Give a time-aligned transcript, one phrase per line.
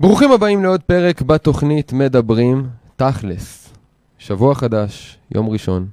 [0.00, 2.66] ברוכים הבאים לעוד פרק בתוכנית מדברים
[2.96, 3.72] תכלס.
[4.18, 5.86] שבוע חדש, יום ראשון.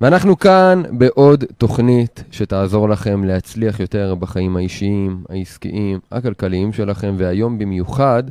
[0.00, 8.22] ואנחנו כאן בעוד תוכנית שתעזור לכם להצליח יותר בחיים האישיים, העסקיים, הכלכליים שלכם, והיום במיוחד,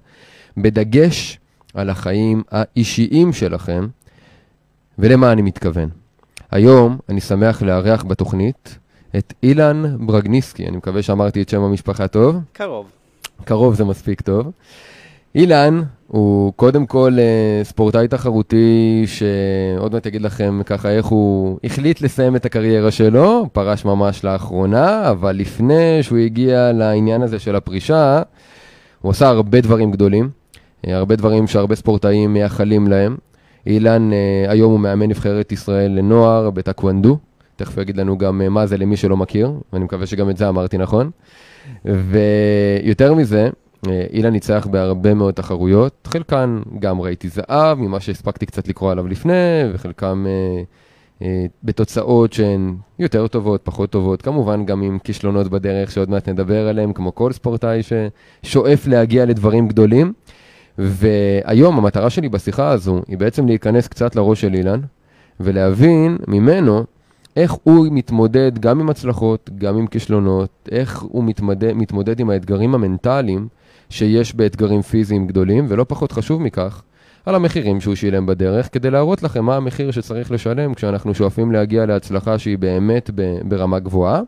[0.58, 1.39] בדגש
[1.73, 3.87] על החיים האישיים שלכם.
[4.99, 5.89] ולמה אני מתכוון?
[6.51, 8.78] היום אני שמח לארח בתוכנית
[9.17, 12.35] את אילן ברגניסקי, אני מקווה שאמרתי את שם המשפחה טוב.
[12.51, 12.91] קרוב.
[13.46, 14.51] קרוב זה מספיק טוב.
[15.36, 22.02] אילן הוא קודם כל אה, ספורטאי תחרותי שעוד מעט אגיד לכם ככה איך הוא החליט
[22.02, 28.22] לסיים את הקריירה שלו, פרש ממש לאחרונה, אבל לפני שהוא הגיע לעניין הזה של הפרישה,
[29.02, 30.30] הוא עשה הרבה דברים גדולים,
[30.88, 33.17] אה, הרבה דברים שהרבה ספורטאים מייחלים להם.
[33.67, 37.17] אילן אה, היום הוא מאמן נבחרת ישראל לנוער בטקוונדו,
[37.55, 40.50] תכף הוא יגיד לנו גם מה זה למי שלא מכיר, ואני מקווה שגם את זה
[40.50, 41.09] אמרתי נכון.
[41.86, 43.50] ויותר מזה, אה,
[44.13, 49.64] אילן ניצח בהרבה מאוד תחרויות, חלקן גם ראיתי זהב, ממה שהספקתי קצת לקרוא עליו לפני,
[49.73, 50.61] וחלקם אה,
[51.22, 56.67] אה, בתוצאות שהן יותר טובות, פחות טובות, כמובן גם עם כישלונות בדרך שעוד מעט נדבר
[56.67, 60.14] עליהם, כמו כל ספורטאי ששואף להגיע לדברים גדולים.
[60.77, 64.80] והיום המטרה שלי בשיחה הזו היא בעצם להיכנס קצת לראש של אילן,
[65.39, 66.83] ולהבין ממנו
[67.36, 72.75] איך הוא מתמודד גם עם הצלחות, גם עם כישלונות, איך הוא מתמודד, מתמודד עם האתגרים
[72.75, 73.48] המנטליים
[73.92, 76.81] שיש באתגרים פיזיים גדולים, ולא פחות חשוב מכך,
[77.25, 81.86] על המחירים שהוא שילם בדרך, כדי להראות לכם מה המחיר שצריך לשלם כשאנחנו שואפים להגיע
[81.86, 83.09] להצלחה שהיא באמת
[83.44, 84.22] ברמה גבוהה,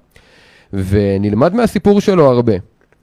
[0.73, 2.53] ונלמד מהסיפור שלו הרבה.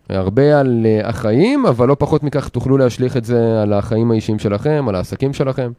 [0.08, 4.38] הרבה על uh, החיים, אבל לא פחות מכך תוכלו להשליך את זה על החיים האישיים
[4.38, 5.72] שלכם, על העסקים שלכם,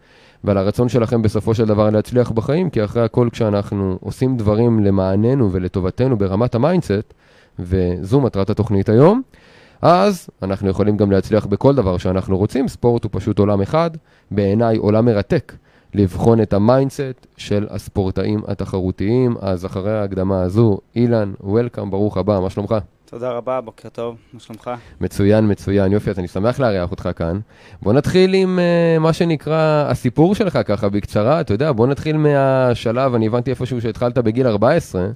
[0.44, 5.52] ועל הרצון שלכם בסופו של דבר להצליח בחיים, כי אחרי הכל כשאנחנו עושים דברים למעננו
[5.52, 7.14] ולטובתנו ברמת ה mindset,
[7.60, 9.22] וזו מטרת התוכנית היום,
[9.82, 12.68] אז אנחנו יכולים גם להצליח בכל דבר שאנחנו רוצים.
[12.68, 13.92] ספורט הוא פשוט עולם אחד,
[14.32, 15.54] בעיניי עולם מרתק.
[15.94, 19.36] לבחון את ה mindset של הספורטאים התחרותיים.
[19.42, 22.76] אז אחרי ההקדמה הזו, אילן, welcome, ברוך הבא, מה שלומך?
[23.06, 24.72] תודה רבה, בוקר טוב, מה שלומך?
[25.02, 27.40] מצוין, מצוין, יופי, אז אני שמח לארח אותך כאן.
[27.82, 33.16] בוא נתחיל עם uh, מה שנקרא הסיפור שלך ככה בקצרה, אתה יודע, בוא נתחיל מהשלב,
[33.16, 35.08] אני הבנתי איפשהו שהתחלת בגיל 14,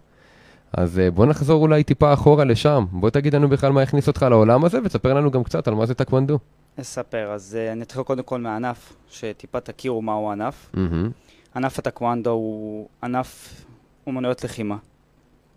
[0.77, 2.85] אז uh, בוא נחזור אולי טיפה אחורה לשם.
[2.91, 5.85] בוא תגיד לנו בכלל מה הכניס אותך לעולם הזה, ותספר לנו גם קצת על מה
[5.85, 6.39] זה טקוונדו.
[6.81, 10.71] אספר, אז uh, אני אתחיל קודם כל מהענף, שטיפה תכירו מהו הענף.
[10.73, 11.55] Mm-hmm.
[11.55, 13.65] ענף הטקוונדו הוא ענף
[14.07, 14.77] אומנויות לחימה.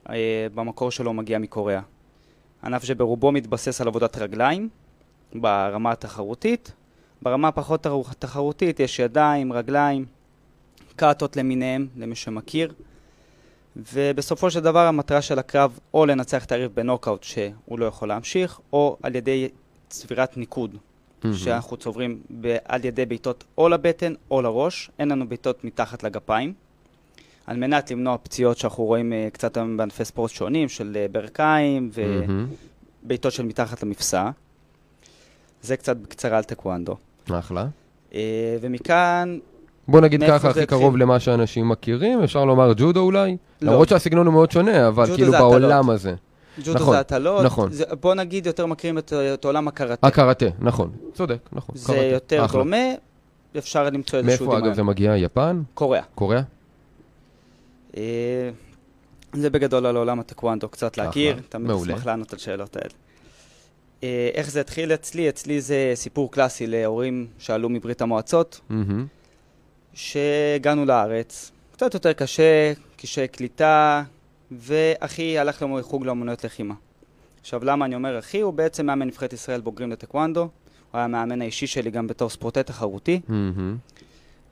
[0.07, 0.11] Uh,
[0.55, 1.81] במקור שלו מגיע מקוריאה.
[2.65, 4.69] ענף שברובו מתבסס על עבודת רגליים
[5.35, 6.73] ברמה התחרותית.
[7.23, 7.87] ברמה הפחות
[8.19, 10.05] תחרותית יש ידיים, רגליים,
[10.97, 12.73] קאטות למיניהם, למי שמכיר.
[13.93, 18.61] ובסופו של דבר המטרה של הקרב או לנצח את היריב בנוקאוט שהוא לא יכול להמשיך,
[18.73, 19.49] או על ידי
[19.89, 21.29] צבירת ניקוד, mm-hmm.
[21.35, 26.55] שאנחנו צוברים ב- על ידי בעיטות או לבטן או לראש, אין לנו בעיטות מתחת לגפיים.
[27.47, 31.91] על מנת למנוע פציעות שאנחנו רואים uh, קצת היום בענפי ספורט שונים, של uh, ברכיים
[33.05, 33.37] ובעיטות mm-hmm.
[33.37, 34.31] של מתחת למפסע.
[35.63, 36.97] זה קצת בקצרה על טקוונדו.
[37.31, 37.67] אחלה.
[38.11, 38.15] Uh,
[38.61, 39.39] ומכאן...
[39.89, 43.37] בוא נגיד ככה, הכי קרוב למה שאנשים מכירים, אפשר לומר ג'ודו אולי?
[43.63, 43.73] לא.
[43.73, 46.15] למרות שהסגנון הוא מאוד שונה, אבל כאילו בעולם הזה.
[46.65, 47.73] ג'ודו נכון, זה הטלות, נכון.
[47.73, 50.07] זה, בוא נגיד יותר מכירים את, את עולם הקראטה.
[50.07, 51.77] הקראטה, נכון, צודק, נכון.
[51.77, 52.03] זה קראטה.
[52.05, 52.61] יותר אחלה.
[52.61, 52.77] דומה,
[53.59, 54.55] אפשר למצוא איזשהו דמיון.
[54.55, 55.17] מאיפה אגב זה מגיע?
[55.17, 55.63] יפן?
[55.75, 56.03] קוריאה.
[56.15, 56.43] קוריאה?
[57.97, 58.51] אה,
[59.33, 62.91] זה בגדול על עולם הטקוונדו, קצת להכיר, תמיד אשמח לענות על שאלות האלה.
[64.03, 65.29] אה, איך זה התחיל אצלי?
[65.29, 68.61] אצלי זה סיפור קלאסי להורים שעלו מברית המועצות,
[69.99, 74.03] שהגענו לארץ, קצת יותר קשה, קשי קליטה,
[74.51, 76.75] ואחי הלך לחוג לאמנויות לחימה.
[77.41, 78.41] עכשיו, למה אני אומר אחי?
[78.41, 80.49] הוא בעצם מאמן נבחרת ישראל בוגרים לטקוונדו, הוא
[80.93, 83.21] היה המאמן האישי שלי גם בתור ספורטאי תחרותי.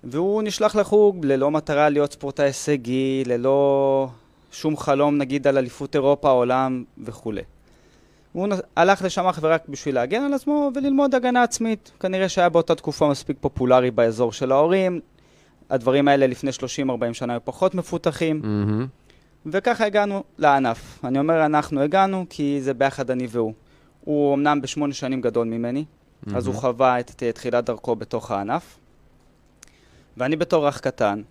[0.05, 4.09] והוא נשלח לחוג ללא מטרה להיות ספורטאי הישגי, ללא
[4.53, 7.43] שום חלום נגיד על אליפות אירופה, עולם וכולי.
[8.33, 11.93] הוא הלך לשם אך ורק בשביל להגן על עצמו וללמוד הגנה עצמית.
[12.01, 15.01] כנראה שהיה באותה תקופה מספיק פופולרי באזור של ההורים.
[15.71, 18.43] הדברים האלה לפני 30-40 שנה היו פחות מפותחים.
[18.43, 19.07] Mm-hmm.
[19.47, 21.05] וככה הגענו לענף.
[21.05, 23.53] אני אומר אנחנו הגענו כי זה ביחד אני והוא.
[24.05, 26.37] הוא אמנם בשמונה שנים גדול ממני, mm-hmm.
[26.37, 28.79] אז הוא חווה את תחילת דרכו בתוך הענף.
[30.17, 31.23] ואני בתור אח קטן,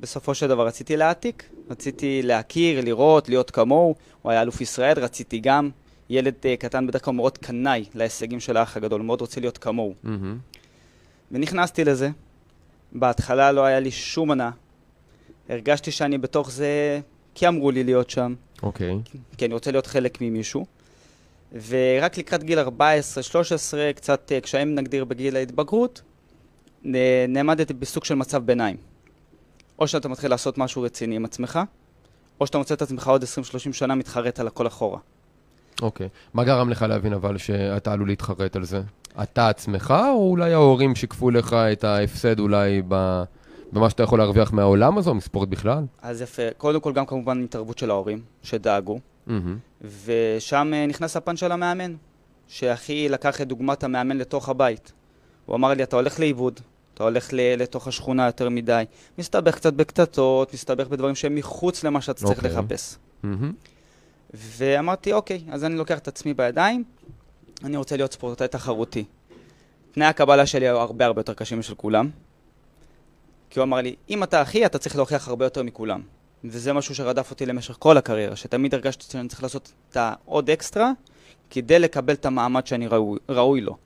[0.00, 5.38] בסופו של דבר רציתי להעתיק, רציתי להכיר, לראות, להיות כמוהו, הוא היה אלוף ישראל, רציתי
[5.38, 5.70] גם.
[6.10, 9.94] ילד uh, קטן בדרך כלל מאוד קנאי להישגים של האח הגדול, מאוד רוצה להיות כמוהו.
[10.04, 10.58] Mm-hmm.
[11.32, 12.10] ונכנסתי לזה,
[12.92, 14.50] בהתחלה לא היה לי שום ענה,
[15.48, 17.00] הרגשתי שאני בתוך זה
[17.34, 18.34] כי אמרו לי להיות שם.
[18.62, 18.90] אוקיי.
[18.90, 18.94] Okay.
[19.04, 20.66] כי, כי אני רוצה להיות חלק ממישהו.
[21.68, 22.68] ורק לקראת גיל 14-13,
[23.96, 26.02] קצת אה, קשיים נגדיר בגיל ההתבגרות,
[27.28, 28.76] נעמדתי בסוג של מצב ביניים.
[29.78, 31.60] או שאתה מתחיל לעשות משהו רציני עם עצמך,
[32.40, 33.26] או שאתה מוצא את עצמך עוד 20-30
[33.72, 34.98] שנה מתחרט על הכל אחורה.
[35.82, 36.08] אוקיי.
[36.34, 38.80] מה גרם לך להבין אבל שאתה עלול להתחרט על זה?
[39.22, 43.22] אתה עצמך, או אולי ההורים שיקפו לך את ההפסד אולי ב...
[43.72, 45.84] במה שאתה יכול להרוויח מהעולם הזה, או מספורט בכלל?
[46.02, 49.58] אז יפה, קודם כל גם כמובן התערבות של ההורים, שדאגו, מהמם.
[50.04, 51.94] ושם אה, נכנס הפן של המאמן,
[52.48, 54.92] שאחי לקח את דוגמת המאמן לתוך הבית.
[55.46, 56.60] הוא אמר לי, אתה הולך לאיבוד,
[56.94, 58.84] אתה הולך ל- לתוך השכונה יותר מדי,
[59.18, 62.50] מסתבך קצת בקטטות, מסתבך בדברים שהם מחוץ למה שאתה צריך אוקיי.
[62.50, 62.96] לחפש.
[63.22, 63.52] מהמם.
[64.34, 66.84] ואמרתי, אוקיי, אז אני לוקח את עצמי בידיים,
[67.64, 69.04] אני רוצה להיות ספורטאי תחרותי.
[69.92, 72.10] תנאי הקבלה שלי היו הרבה הרבה יותר קשים משל כולם.
[73.50, 76.00] כי הוא אמר לי, אם אתה אחי, אתה צריך להוכיח הרבה יותר מכולם.
[76.44, 80.92] וזה משהו שרדף אותי למשך כל הקריירה, שתמיד הרגשתי שאני צריך לעשות את העוד אקסטרה,
[81.50, 83.76] כדי לקבל את המעמד שאני ראוי, ראוי לו.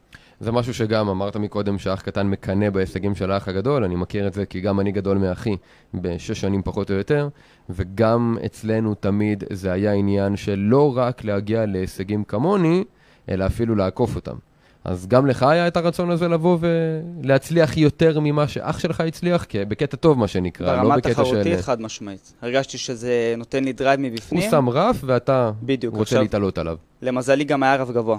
[0.40, 4.34] זה משהו שגם אמרת מקודם שאח קטן מקנא בהישגים של האח הגדול, אני מכיר את
[4.34, 5.56] זה כי גם אני גדול מאחי
[5.94, 7.28] בשש שנים פחות או יותר,
[7.70, 12.84] וגם אצלנו תמיד זה היה עניין של לא רק להגיע להישגים כמוני,
[13.28, 14.37] אלא אפילו לעקוף אותם.
[14.84, 19.64] אז גם לך היה את הרצון הזה לבוא ולהצליח יותר ממה שאח שלך הצליח, כי
[19.64, 21.31] בקטע טוב מה שנקרא, לא ברמה בקטע של...
[21.31, 22.32] תחרותית חד משמעית.
[22.43, 24.50] הרגשתי שזה נותן לי drive הוא מבפנים.
[24.50, 26.76] שם רף ואתה בדיוק, רוצה עכשיו, להתעלות עליו.
[27.02, 28.19] למזלי גם היה רף גבוה.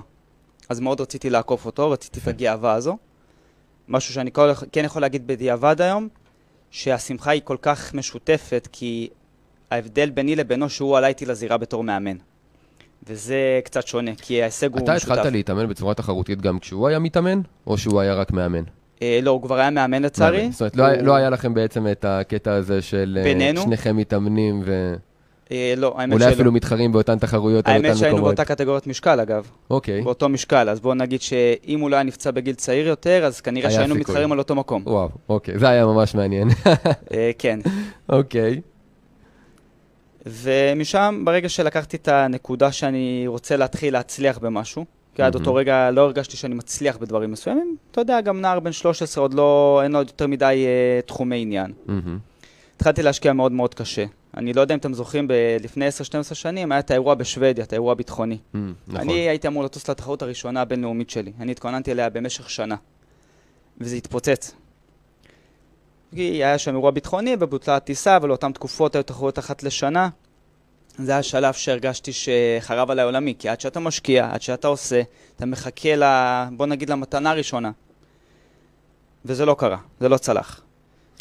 [0.69, 2.97] אז מאוד רציתי לעקוף אותו, רציתי את הגאווה הזו.
[3.88, 6.07] משהו שאני כל, כן יכול להגיד בדיעבד היום,
[6.71, 9.09] שהשמחה היא כל כך משותפת, כי
[9.71, 12.18] ההבדל ביני לבינו שהוא עלה איתי לזירה בתור מאמן.
[13.07, 15.12] וזה קצת שונה, כי ההישג הוא אתה משותף.
[15.12, 18.63] התחלת להתאמן בצורה תחרותית גם כשהוא היה מתאמן, או שהוא היה רק מאמן?
[19.01, 20.50] אה, לא, הוא כבר היה מאמן לצערי.
[20.51, 23.62] זאת אומרת, לא, הוא- לא היה לכם בעצם את הקטע הזה של אה, בינינו?
[23.62, 24.95] שניכם מתאמנים, ואולי
[25.51, 26.30] אה, לא, האמת שלא.
[26.30, 28.36] אפילו מתחרים באותן תחרויות על האמת אותן שהיינו מקומות.
[28.36, 29.47] באותה קטגוריית משקל, אגב.
[29.69, 33.42] אוקיי, באותו משקל, אז בואו נגיד שאם הוא לא היה נפצע בגיל צעיר יותר, אז
[33.42, 34.00] כנראה שהיינו סיכוי.
[34.13, 34.83] מתחרים על אותו מקום.
[34.86, 36.50] וואו, אוקיי, זה היה ממש מעניין.
[37.13, 37.59] אה, כן.
[38.09, 38.62] אוקיי,
[40.25, 44.85] ומשם, ברגע שלקחתי את הנקודה שאני רוצה להתחיל להצליח במשהו,
[45.15, 45.35] כי עד.
[45.35, 49.33] אותו רגע לא הרגשתי שאני מצליח בדברים מסוימים, אתה יודע, גם נער בן 13 עוד
[49.33, 51.71] לא, אין לו עוד יותר מדי אה, תחומי עניין.
[52.75, 54.06] התחלתי להשקיע מאוד מאוד קשה.
[54.38, 55.33] אני לא יודע אם אתם זוכרים, ב-
[55.63, 55.88] לפני
[56.31, 58.38] 10-12 שנים היה את האירוע בשוודיה, את האירוע הביטחוני.
[58.53, 59.01] מהמם, נכון.
[59.01, 61.31] אני הייתי אמור לטוס לתחרות הראשונה הבינלאומית שלי.
[61.39, 62.75] אני התכוננתי אליה במשך שנה.
[63.77, 64.56] וזה התפוצץ.
[66.16, 70.10] כי היה שם אירוע ביטחוני ובוטלה הטיסה, ולאותן תקופות היו תחרויות אחת לשנה.
[70.98, 75.02] זה היה שלב שהרגשתי שחרב עליי עולמי, כי עד שאתה משקיע, עד שאתה עושה,
[75.36, 76.04] אתה מחכה ל...
[76.52, 77.72] בוא נגיד למתנה הראשונה.
[79.25, 80.62] וזה לא קרה, זה לא צלח.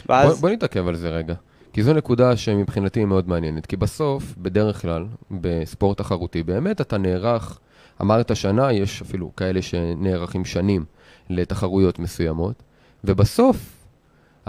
[0.06, 0.40] בוא, ואז...
[0.40, 1.34] בוא נתעכב על זה רגע.
[1.72, 3.66] כי זו נקודה שמבחינתי היא מאוד מעניינת.
[3.66, 7.58] כי בסוף, בדרך כלל, בספורט תחרותי, באמת אתה נערך,
[8.00, 10.84] אמרת שנה, יש אפילו כאלה שנערכים שנים
[11.30, 12.62] לתחרויות מסוימות,
[13.04, 13.79] ובסוף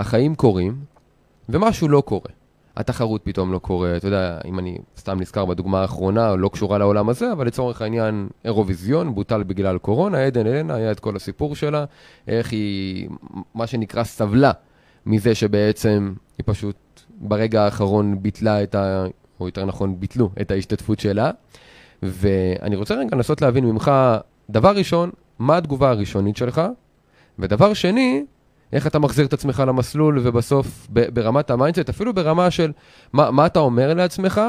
[0.01, 0.75] החיים קורים,
[1.49, 2.29] ומשהו לא קורה.
[2.77, 7.09] התחרות פתאום לא קורה, אתה יודע, אם אני סתם נזכר בדוגמה האחרונה, לא קשורה לעולם
[7.09, 11.85] הזה, אבל לצורך העניין, אירוויזיון בוטל בגלל קורונה, עדן אלנה, היה את כל הסיפור שלה,
[12.27, 13.09] איך היא,
[13.55, 14.51] מה שנקרא, סבלה
[15.05, 19.05] מזה שבעצם היא פשוט ברגע האחרון ביטלה את ה...
[19.39, 21.31] או יותר נכון, ביטלו את ההשתתפות שלה.
[22.03, 23.91] ואני רוצה רגע לנסות להבין ממך,
[24.49, 25.09] דבר ראשון,
[25.39, 26.61] מה התגובה הראשונית שלך?
[27.39, 28.25] ודבר שני,
[28.73, 32.71] איך אתה מחזיר את עצמך למסלול, ובסוף ברמת ה mindset, אפילו ברמה של
[33.13, 34.41] מה, מה אתה אומר לעצמך,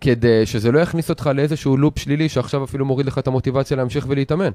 [0.00, 4.06] כדי שזה לא יכניס אותך לאיזשהו loop שלילי שעכשיו אפילו מוריד לך את המוטיבציה להמשיך
[4.08, 4.50] ולהתאמן.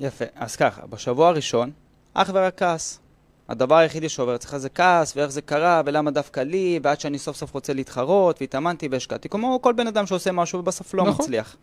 [0.00, 1.70] יפה, אז ככה, בשבוע הראשון,
[2.14, 3.00] אך ורק כעס.
[3.48, 7.36] הדבר היחידי שעובר אצלך זה כעס, ואיך זה קרה, ולמה דווקא לי, ועד שאני סוף
[7.36, 11.24] סוף רוצה להתחרות, והתאמנתי והשקעתי, כמו כל בן אדם שעושה משהו ובסוף לא נכון.
[11.24, 11.56] מצליח.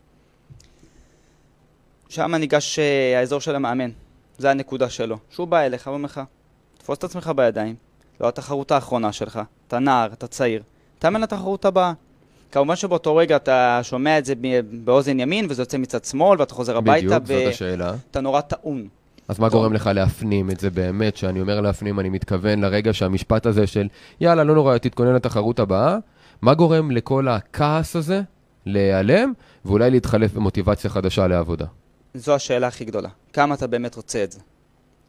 [2.10, 3.89] שם ניגש אה, האזור של המאמן,
[4.38, 5.17] זה הנקודה שלו.
[5.29, 6.22] שהוא בא אליך ואומר לך,
[6.88, 7.75] תפוס את עצמך בידיים,
[8.22, 10.63] לא התחרות האחרונה שלך, אתה נער, אתה צעיר,
[11.00, 11.94] תאמן לתחרות הבאה.
[12.51, 14.34] כמובן שבאותו רגע אתה שומע את זה
[14.84, 17.91] באוזן ימין, וזה יוצא מצד שמאל, ואתה חוזר הביתה, בדיוק, זאת השאלה.
[17.91, 18.88] ואתה נורא טעון.
[19.27, 19.50] אז מה.
[19.50, 21.13] גורם לך להפנים את זה באמת?
[21.13, 23.88] כשאני אומר להפנים, אני מתכוון לרגע שהמשפט הזה של
[24.22, 25.98] יאללה, לא נורא, תתכונן לתחרות הבאה.
[26.41, 28.22] מה גורם לכל הכעס הזה
[28.65, 29.34] להיעלם,
[29.65, 31.65] ואולי להתחלף במוטיבציה חדשה לעבודה?
[32.13, 33.10] זו השאלה הכי גדולה.
[33.34, 34.39] כמה אתה באמת רוצה את זה?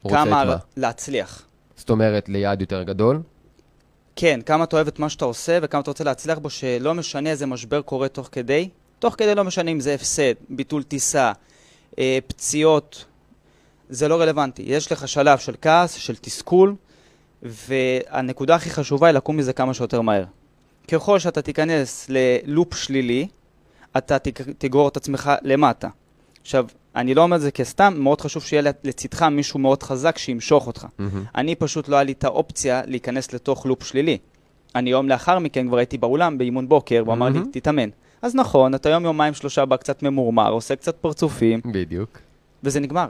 [0.03, 0.57] רוצה כמה את מה?
[0.77, 1.48] להצליח.
[1.79, 3.21] זאת אומרת, ליעד יותר גדול?
[4.17, 7.31] כן, כמה אתה אוהב את מה שאתה עושה וכמה אתה רוצה להצליח בו, שלא משנה
[7.31, 8.69] איזה משבר קורה תוך כדי.
[8.99, 11.33] תוך כדי לא משנה אם זה הפסד, ביטול טיסה,
[11.99, 13.05] אה, פציעות,
[13.89, 14.63] זה לא רלוונטי.
[14.67, 16.75] יש לך שלב של כעס, של תסכול,
[17.43, 20.25] והנקודה הכי חשובה היא לקום מזה כמה שיותר מהר.
[20.89, 23.29] ככל שאתה תיכנס ללופ שלילי,
[23.97, 25.89] אתה תג- תגרור את עצמך למטה.
[26.43, 26.67] עכשיו,
[26.97, 30.87] אני לא אומר את זה כסתם, מאוד חשוב שיהיה לצדך מישהו מאוד חזק שימשוך אותך.
[30.99, 31.25] מהמם.
[31.35, 34.19] אני פשוט לא היה לי את האופציה להיכנס לתוך לופ שלילי.
[34.75, 37.39] אני יום לאחר מכן כבר הייתי באולם באימון בוקר, והוא אמר לי.
[37.53, 37.89] תתאמן.
[38.23, 42.19] אז נכון, אתה יום יומיים שלושה בא קצת ממורמר, עושה קצת פרצופים, בדיוק.
[42.65, 43.09] וזה נגמר.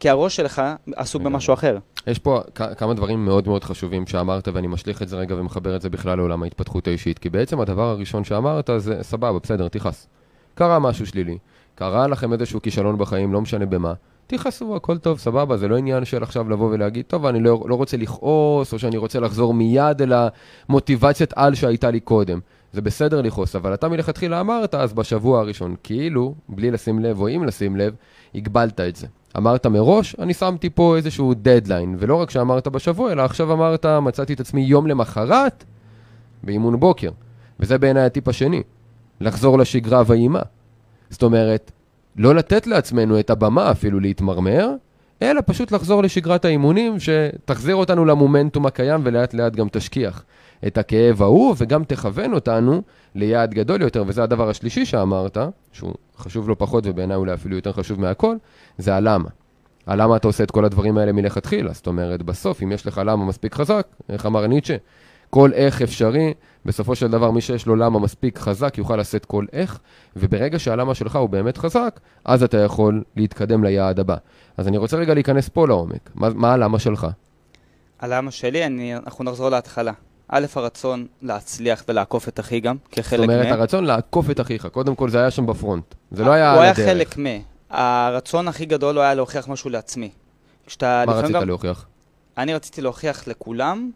[0.00, 0.62] כי הראש שלך
[0.96, 1.22] עסוק.
[1.22, 1.78] במשהו אחר.
[2.06, 2.40] יש פה
[2.76, 6.16] כמה דברים מאוד מאוד חשובים שאמרת, ואני משליך את זה רגע ומחבר את זה בכלל
[6.16, 7.18] לעולם ההתפתחות האישית.
[7.18, 10.06] כי בעצם הדבר הראשון שאמרת זה, סבבה, בסדר, תכעס.
[10.54, 11.38] קרה משהו שלילי,
[11.80, 13.92] קרה לכם איזשהו כישלון בחיים, לא משנה במה.
[14.26, 17.74] תכעסו, הכל טוב, סבבה, זה לא עניין של עכשיו לבוא ולהגיד, טוב, אני לא, לא
[17.74, 20.12] רוצה לכעוס, או שאני רוצה לחזור מיד אל
[20.68, 22.40] המוטיבציית על שהייתה לי קודם.
[22.72, 27.28] זה בסדר לכעוס, אבל אתה מלכתחילה אמרת אז בשבוע הראשון, כאילו, בלי לשים לב או
[27.28, 27.94] אם לשים לב,
[28.34, 29.06] הגבלת את זה.
[29.36, 34.32] אמרת מראש, אני שמתי פה איזשהו דדליין, ולא רק שאמרת בשבוע, אלא עכשיו אמרת, מצאתי
[34.32, 35.64] את עצמי יום למחרת
[36.42, 37.10] באימון בוקר.
[37.60, 38.62] וזה בעיניי הטיפ השני,
[39.20, 40.42] לחזור לשגרה ואימה.
[41.10, 41.72] זאת אומרת,
[42.16, 44.70] לא לתת לעצמנו את הבמה אפילו להתמרמר,
[45.22, 50.24] אלא פשוט לחזור לשגרת האימונים שתחזיר אותנו למומנטום הקיים ולאט לאט גם תשכיח
[50.66, 52.82] את הכאב ההוא וגם תכוון אותנו
[53.14, 55.38] ליעד גדול יותר, וזה הדבר השלישי שאמרת,
[55.72, 58.36] שהוא חשוב לא פחות ובעיניי אולי אפילו יותר חשוב מהכל,
[58.78, 59.28] זה הלמה.
[59.86, 61.72] הלמה אתה עושה את כל הדברים האלה מלכתחילה.
[61.72, 64.76] זאת אומרת, בסוף, אם יש לך למה מספיק חזק, איך אמר ניטשה,
[65.30, 66.34] כל איך אפשרי,
[66.64, 69.78] בסופו של דבר מי שיש לו למה מספיק חזק יוכל לשאת כל איך,
[70.16, 74.16] וברגע שהלמה שלך הוא באמת חזק, אז אתה יכול להתקדם ליעד הבא.
[74.56, 76.10] אז אני רוצה רגע להיכנס פה לעומק.
[76.14, 77.06] מה, מה הלמה שלך?
[78.00, 79.92] הלמה שלי, אני, אנחנו נחזור להתחלה.
[80.28, 83.52] א', הרצון להצליח ולעקוף את אחי גם, זאת כחלק אומרת, מהם.
[83.60, 84.66] הרצון לעקוף את אחיך.
[84.66, 85.94] קודם כל זה היה שם בפרונט.
[86.10, 86.86] זה לא היה הוא על היה הדרך.
[86.88, 87.24] חלק מ...
[87.70, 90.10] הרצון הכי גדול לא היה להוכיח משהו לעצמי.
[90.66, 91.04] כשאתה...
[91.06, 91.86] מה רצית גם- להוכיח?
[92.38, 93.90] אני רציתי להוכיח לכולם,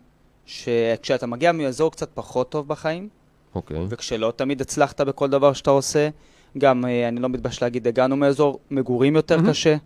[0.47, 3.09] שכשאתה מגיע מאזור קצת פחות טוב בחיים,
[3.55, 3.87] אוקיי.
[3.89, 6.09] וכשלא תמיד הצלחת בכל דבר שאתה עושה,
[6.59, 9.51] גם, אה, אני לא מתבייש להגיד, הגענו מאזור מגורים יותר מהמם.
[9.51, 9.77] קשה,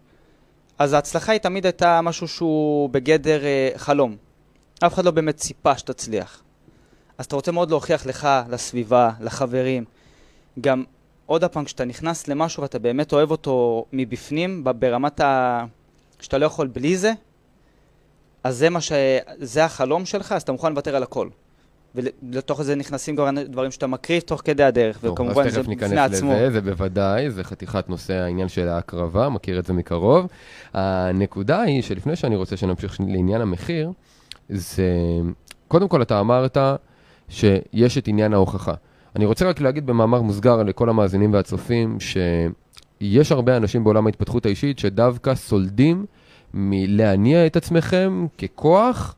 [0.78, 4.16] אז ההצלחה היא תמיד הייתה משהו שהוא בגדר אה, חלום.
[4.80, 6.42] אף אחד לא באמת ציפה שתצליח.
[7.18, 9.84] אז אתה רוצה מאוד להוכיח לך, לסביבה, לחברים.
[10.60, 10.84] גם,
[11.26, 15.64] עוד פעם, כשאתה נכנס למשהו ואתה באמת אוהב אותו מבפנים, ברמת ה...
[16.20, 17.12] שאתה לא יכול בלי זה,
[18.48, 18.92] אז זה מה ש...
[19.38, 21.28] זה החלום שלך, אז אתה מוכן לוותר על הכל.
[21.94, 25.60] ולתוך זה נכנסים גם דברים שאתה מקריב תוך כדי הדרך, טוב, וכמובן אז זה תכף
[25.60, 26.32] בפני ניכנס עצמו.
[26.32, 30.26] לזה, זה בוודאי, זה חתיכת נושא העניין של ההקרבה, מכיר את זה מקרוב.
[30.74, 33.92] הנקודה היא שלפני שאני רוצה שנמשיך לעניין המחיר,
[34.48, 34.92] זה,
[35.68, 36.56] קודם כל אתה אמרת
[37.28, 38.74] שיש את עניין ההוכחה.
[39.16, 44.78] אני רוצה רק להגיד במאמר מוסגר לכל המאזינים והצופים, שיש הרבה אנשים בעולם ההתפתחות האישית
[44.78, 46.06] שדווקא סולדים
[46.54, 49.14] מלהניע את עצמכם ככוח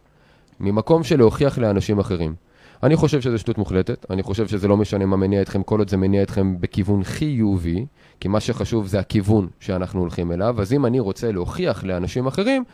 [0.61, 2.35] ממקום של להוכיח לאנשים אחרים.
[2.83, 5.91] אני חושב שזה שטות מוחלטת, אני חושב שזה לא משנה מה מניע אתכם, כל עוד
[5.91, 7.87] זה מניע אתכם בכיוון חיובי,
[8.21, 12.65] כי מה שחשוב זה הכיוון שאנחנו הולכים אליו, אז אם אני רוצה להוכיח לאנשים אחרים,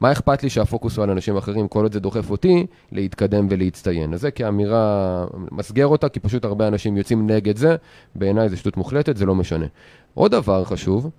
[0.00, 4.14] מה אכפת לי שהפוקוס הוא על אנשים אחרים, כל עוד זה דוחף אותי להתקדם ולהצטיין.
[4.14, 7.76] אז זה כאמירה, מסגר אותה, כי פשוט הרבה אנשים יוצאים נגד זה,
[8.14, 9.66] בעיניי זה שטות מוחלטת, זה לא משנה.
[10.14, 11.10] עוד דבר חשוב,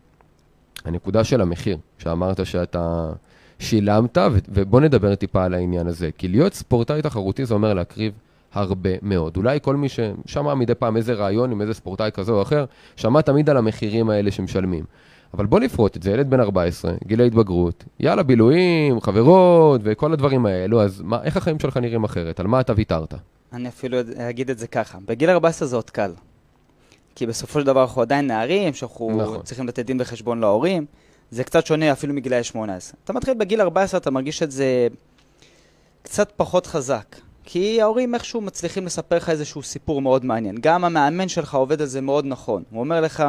[0.85, 3.11] הנקודה של המחיר, שאמרת שאתה
[3.59, 4.17] שילמת,
[4.49, 6.09] ובוא נדבר טיפה על העניין הזה.
[6.17, 8.13] כי להיות ספורטאי תחרותי זה אומר להקריב
[8.53, 9.37] הרבה מאוד.
[9.37, 12.65] אולי כל מי ששמע מדי פעם איזה רעיון עם איזה ספורטאי כזה או אחר,
[12.95, 14.83] שמע תמיד על המחירים האלה שמשלמים.
[15.33, 20.45] אבל בוא נפרוט את זה, ילד בן 14, גילי התבגרות, יאללה, בילויים, חברות וכל הדברים
[20.45, 22.39] האלו, אז מה, איך החיים שלך נראים אחרת?
[22.39, 23.13] על מה אתה ויתרת?
[23.53, 23.97] אני אפילו
[24.29, 26.11] אגיד את זה ככה, בגיל 14 זה עוד קל.
[27.15, 29.41] כי בסופו של דבר אנחנו עדיין נערים, שאנחנו נכון.
[29.41, 30.85] צריכים לתת דין וחשבון להורים.
[31.31, 32.97] זה קצת שונה אפילו מגילאי 18.
[33.03, 34.87] אתה מתחיל בגיל 14, אתה מרגיש את זה
[36.01, 37.15] קצת פחות חזק.
[37.43, 40.55] כי ההורים איכשהו מצליחים לספר לך איזשהו סיפור מאוד מעניין.
[40.61, 42.63] גם המאמן שלך עובד על זה מאוד נכון.
[42.69, 43.23] הוא אומר לך,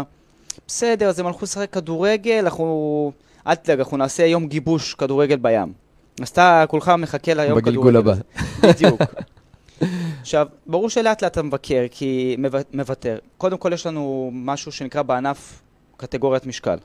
[0.66, 3.12] בסדר, אז הם הלכו לשחק כדורגל, אנחנו...
[3.46, 5.72] אל תדאג, אנחנו נעשה יום גיבוש כדורגל בים.
[6.22, 7.70] אז אתה כולך מחכה ליום כדורגל.
[7.70, 8.14] בגלגול הבא.
[8.62, 9.00] בדיוק.
[10.26, 12.36] עכשיו, ברור שלאט לאט אתה מבקר, כי
[12.72, 13.18] מוותר.
[13.38, 15.62] קודם כל יש לנו משהו שנקרא בענף
[15.96, 16.76] קטגוריית משקל.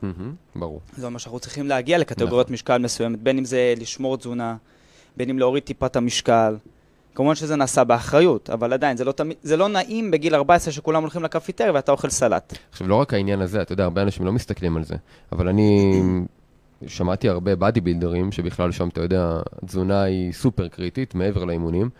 [0.56, 0.80] ברור.
[0.96, 2.54] זה אומר שאנחנו צריכים להגיע לקטגוריית נכון.
[2.54, 4.56] משקל מסוימת, בין אם זה לשמור תזונה,
[5.16, 6.56] בין אם להוריד טיפה את המשקל.
[7.14, 11.02] כמובן שזה נעשה באחריות, אבל עדיין, זה לא, תמיד, זה לא נעים בגיל 14 שכולם
[11.02, 12.58] הולכים לקפיטריה ואתה אוכל סלט.
[12.70, 14.94] עכשיו, לא רק העניין הזה, אתה יודע, הרבה אנשים לא מסתכלים על זה,
[15.32, 16.00] אבל אני
[16.86, 21.90] שמעתי הרבה באדי בילדרים, שבכלל שם, אתה יודע, התזונה היא סופר קריטית, מעבר לאימונים.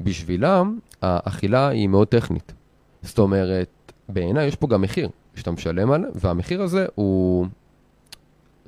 [0.00, 2.52] בשבילם, האכילה היא מאוד טכנית.
[3.02, 7.46] זאת אומרת, בעיניי יש פה גם מחיר שאתה משלם על, והמחיר הזה הוא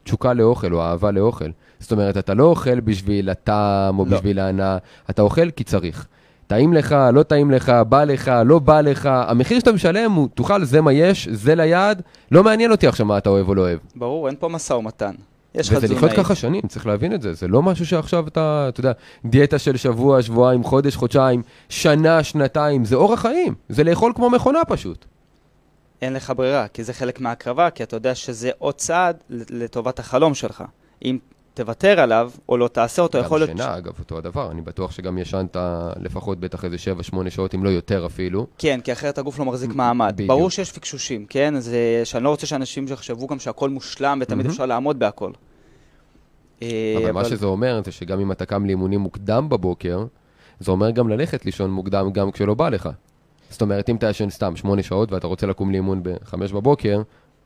[0.04, 1.50] תשוקה לאוכל או אהבה לאוכל.
[1.78, 4.16] זאת אומרת, אתה לא אוכל בשביל הטעם או לא.
[4.16, 4.78] בשביל ההנאה,
[5.10, 6.06] אתה אוכל כי צריך.
[6.46, 10.64] טעים לך, לא טעים לך, בא לך, לא בא לך, המחיר שאתה משלם הוא, תאכל,
[10.64, 13.78] זה מה יש, זה ליד, לא מעניין אותי עכשיו מה אתה אוהב או לא אוהב.
[13.96, 15.14] ברור, אין פה משא ומתן.
[15.54, 16.04] יש לך וזה תזונאי.
[16.04, 17.34] לחיות ככה שנים, צריך להבין את זה.
[17.34, 18.92] זה לא משהו שעכשיו אתה, אתה יודע,
[19.24, 23.54] דיאטה של שבוע, שבועיים, חודש, חודשיים, שנה, שנתיים, זה אורח חיים.
[23.68, 25.04] זה לאכול כמו מכונה פשוט.
[26.02, 30.34] אין לך ברירה, כי זה חלק מההקרבה, כי אתה יודע שזה עוד צעד לטובת החלום
[30.34, 30.64] שלך.
[31.04, 31.18] אם
[31.58, 33.58] תוותר עליו, או לא תעשה אותו, יכול גם להיות...
[33.58, 34.50] שינה, אגב, אותו הדבר.
[34.50, 35.56] אני בטוח שגם ישנת
[36.00, 36.76] לפחות בטח איזה
[37.26, 38.46] 7-8 שעות, אם לא יותר אפילו.
[38.58, 40.12] כן, כי אחרת הגוף לא מחזיק מעמד.
[40.14, 40.28] בדיוק.
[40.28, 41.54] ברור שיש פקשושים, כן?
[41.60, 44.46] זה שאני לא רוצה שאנשים יחשבו גם שהכל מושלם ותמיד.
[44.46, 45.32] אפשר לעמוד בהכל.
[46.62, 50.04] אה, אבל מה שזה אומר, זה שגם אם אתה קם לאימונים מוקדם בבוקר,
[50.60, 52.88] זה אומר גם ללכת לישון מוקדם גם כשלא בא לך.
[53.50, 57.02] זאת אומרת, אם אתה ישן סתם 8 שעות ואתה רוצה לקום לאימון ב-5 בבוקר,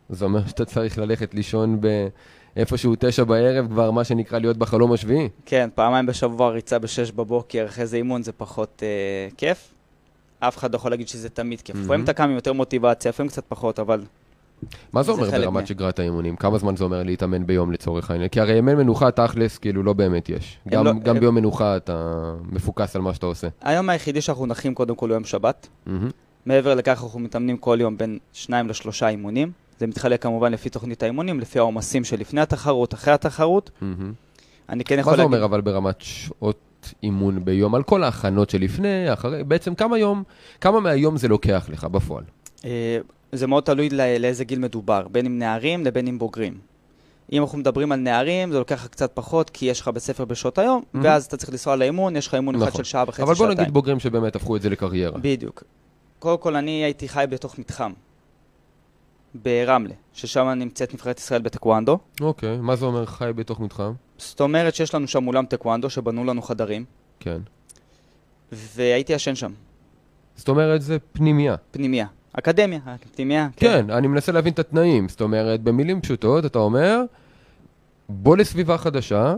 [0.09, 1.81] זה אומר שאתה צריך ללכת לישון
[2.57, 5.29] באיפשהו 9 בערב, כבר מה שנקרא להיות בחלום השביעי.
[5.47, 8.89] כן, פעמיים בשבוע ריצה בשש בבוקר, אחרי זה אימון זה פחות אה,
[9.37, 9.75] כיף.
[10.41, 11.75] אף אחד לא יכול להגיד שזה תמיד כיף.
[11.77, 11.85] מהמם.
[11.85, 14.01] לפעמים אתה קם עם יותר מוטיבציה, לפעמים קצת פחות, אבל
[14.93, 16.37] מה זה זה אומר ברמת מה- שגרת האימונים?
[16.37, 18.29] כמה זמן זה אומר להתאמן ביום לצורך העניין?
[18.29, 20.59] כי הרי ימי מנוחה תכלס כאילו לא באמת יש.
[20.69, 22.13] גם, לא- גם הם- ביום מנוחה אתה
[22.53, 23.49] מפוקס על מה שאתה עושה.
[23.63, 25.69] היום היחידי שאנחנו נחים קודם כל הוא יום שבת.
[25.87, 26.11] מהמם.
[26.47, 29.51] מעבר לכך אנחנו מתאמנים כל יום בין שניים לשלושה אימונים.
[29.83, 33.71] זה מתחלק כמובן לפי תוכנית האימונים, לפי העומסים שלפני התחרות, אחרי התחרות.
[33.81, 34.12] מהמם.
[34.69, 35.35] אני כן מה יכול זה להגיד...
[35.35, 36.57] אומר אבל ברמת שעות
[37.03, 37.75] אימון ביום?
[37.75, 40.23] על כל ההכנות שלפני, אחרי, בעצם כמה יום,
[40.61, 42.25] כמה מהיום זה לוקח לך בפועל?
[42.65, 42.99] אה,
[43.33, 46.59] זה מאוד תלוי לא- לאיזה גיל מדובר, בין אם נערים לבין אם בוגרים.
[47.33, 50.25] אם אנחנו מדברים על נערים, זה לוקח לך קצת פחות, כי יש לך בית ספר
[50.25, 50.99] בשעות היום, Mhm.
[51.03, 52.79] ואז אתה צריך לנסוע לאימון, יש לך אימון אחד נכון.
[52.85, 53.61] של שעה וחצי, אבל בוא שעתיים.
[53.61, 55.19] נגיד בוגרים שבאמת הפכו את זה לקריירה.
[55.19, 55.62] בדיוק.
[56.19, 57.93] קודם כל, אני הייתי חי בתוך מתחם,
[59.35, 61.99] ברמלה, ששם נמצאת נבחרת ישראל בטקוונדו.
[62.21, 63.93] אוקיי, מה זה אומר חי בתוך מתחם?
[64.19, 66.85] זאת אומרת שיש לנו שם אולם טקוונדו, שבנו לנו חדרים,
[67.21, 67.39] כן.
[68.53, 69.53] והייתי ישן שם,
[70.37, 71.57] זאת אומרת זה פנימייה.
[71.71, 72.07] פנימייה.
[72.33, 72.81] אקדמיה,
[73.15, 73.49] פנימייה.
[73.57, 75.09] כן, אני מנסה להבין את התנאים.
[75.09, 77.01] זאת אומרת, במילים פשוטות, אתה אומר,
[78.09, 79.35] בוא לסביבה חדשה,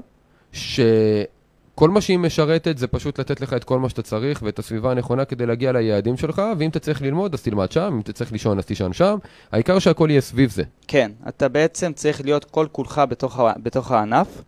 [1.75, 4.91] שכל מה שהיא משרתת זה פשוט לתת לך את כל מה שאתה צריך ואת הסביבה
[4.91, 8.33] הנכונה כדי להגיע ליעדים שלך, ואם אתה צריך ללמוד, אז תלמד שם, אם אתה צריך
[8.33, 9.19] לישון, אז תישן שם.
[9.53, 10.63] העיקר שהכל יהיה סביב זה.
[10.89, 14.43] כן, אתה בעצם צריך להיות כל כולך בתוך, בתוך הענף.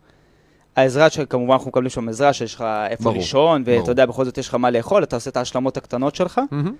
[0.76, 3.90] העזרה שכמובן אנחנו מקבלים שם עזרה, שיש לך איפה ברור, לישון, ואתה.
[3.90, 6.72] יודע, בכל זאת יש לך מה לאכול, אתה עושה את ההשלמות הקטנות שלך, מהמם.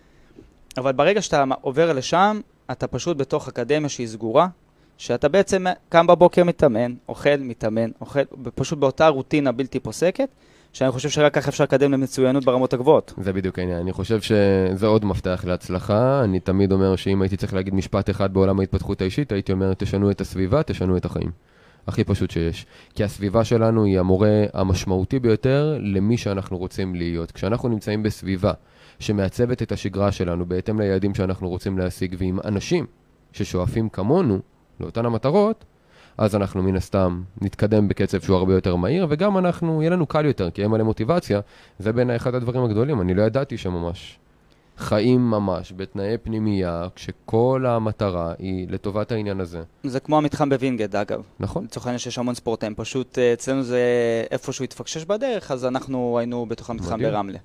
[0.76, 4.48] אבל ברגע שאתה עובר לשם, אתה פשוט בתוך אקדמיה שהיא סגורה,
[4.98, 8.20] שאתה בעצם קם בבוקר מתאמן, אוכל, מתאמן, אוכל,
[8.54, 10.28] פשוט באותה רוטינה בלתי פוסקת,
[10.72, 13.14] שאני חושב שרק ככה אפשר לקדם למצוינות ברמות הגבוהות.
[13.20, 13.78] זה בדיוק העניין.
[13.78, 16.24] אני חושב שזה עוד מפתח להצלחה.
[16.24, 20.11] אני תמיד אומר שאם הייתי צריך להגיד משפט אחד בעולם ההתפתחות האישית, הייתי אומר, תשנו
[20.11, 21.30] את הסביבה, תשנו את החיים.
[21.87, 22.66] הכי פשוט שיש.
[22.94, 27.32] כי הסביבה שלנו היא המורה המשמעותי ביותר למי שאנחנו רוצים להיות.
[27.32, 28.52] כשאנחנו נמצאים בסביבה
[28.98, 32.87] שמעצבת את השגרה שלנו בהתאם ליעדים שאנחנו רוצים להשיג, ועם אנשים
[33.32, 34.40] ששואפים כמונו
[34.80, 35.64] לאותן המטרות,
[36.18, 40.24] אז אנחנו מן הסתם נתקדם בקצב שהוא הרבה יותר מהיר, וגם אנחנו, יהיה לנו קל
[40.24, 41.40] יותר, כי יהיה מלא מוטיבציה.
[41.78, 43.00] זה בעיניי אחד הדברים הגדולים.
[43.00, 44.18] אני לא ידעתי שממש
[44.78, 49.62] חיים ממש בתנאי פנימייה, כשכל המטרה היא לטובת העניין הזה.
[49.84, 51.22] זה כמו המתחם בווינגייט, אגב.
[51.40, 51.64] נכון?
[51.64, 53.80] לצורך העניין שיש המון ספורטאים, פשוט אה, אצלנו זה
[54.30, 57.10] איפשהו התפקשש בדרך, אז אנחנו היינו בתוך המתחם מדהים.
[57.12, 57.38] ברמלה.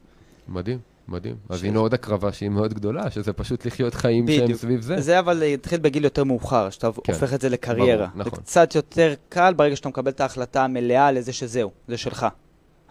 [0.47, 0.79] מדהים,
[1.12, 1.36] מדהים.
[1.50, 4.60] אז ש- הנה עוד הקרבה שהיא מאוד גדולה, שזה פשוט לחיות חיים שהם בדיוק.
[4.60, 5.02] סביב זה.
[5.02, 7.13] זה אבל התחיל בגיל יותר מאוחר, שאתה כן.
[7.13, 8.06] הופך את זה לקריירה.
[8.08, 8.32] ברור, נכון.
[8.39, 12.26] זה קצת יותר קל ברגע שאתה מקבל את ההחלטה המלאה לזה שזהו, זה שלך.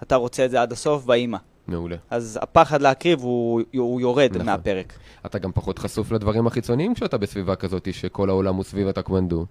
[0.03, 1.39] אתה רוצה את זה עד הסוף באימא.
[1.69, 1.97] מעולה.
[2.11, 4.47] אז הפחד להקריב הוא, הוא יורד נכון.
[4.47, 4.93] מהפרק.
[5.27, 9.47] אתה גם פחות חשוף לדברים החיצוניים כשאתה בסביבה כזאת שכל העולם הוא סביב הטקוונדו.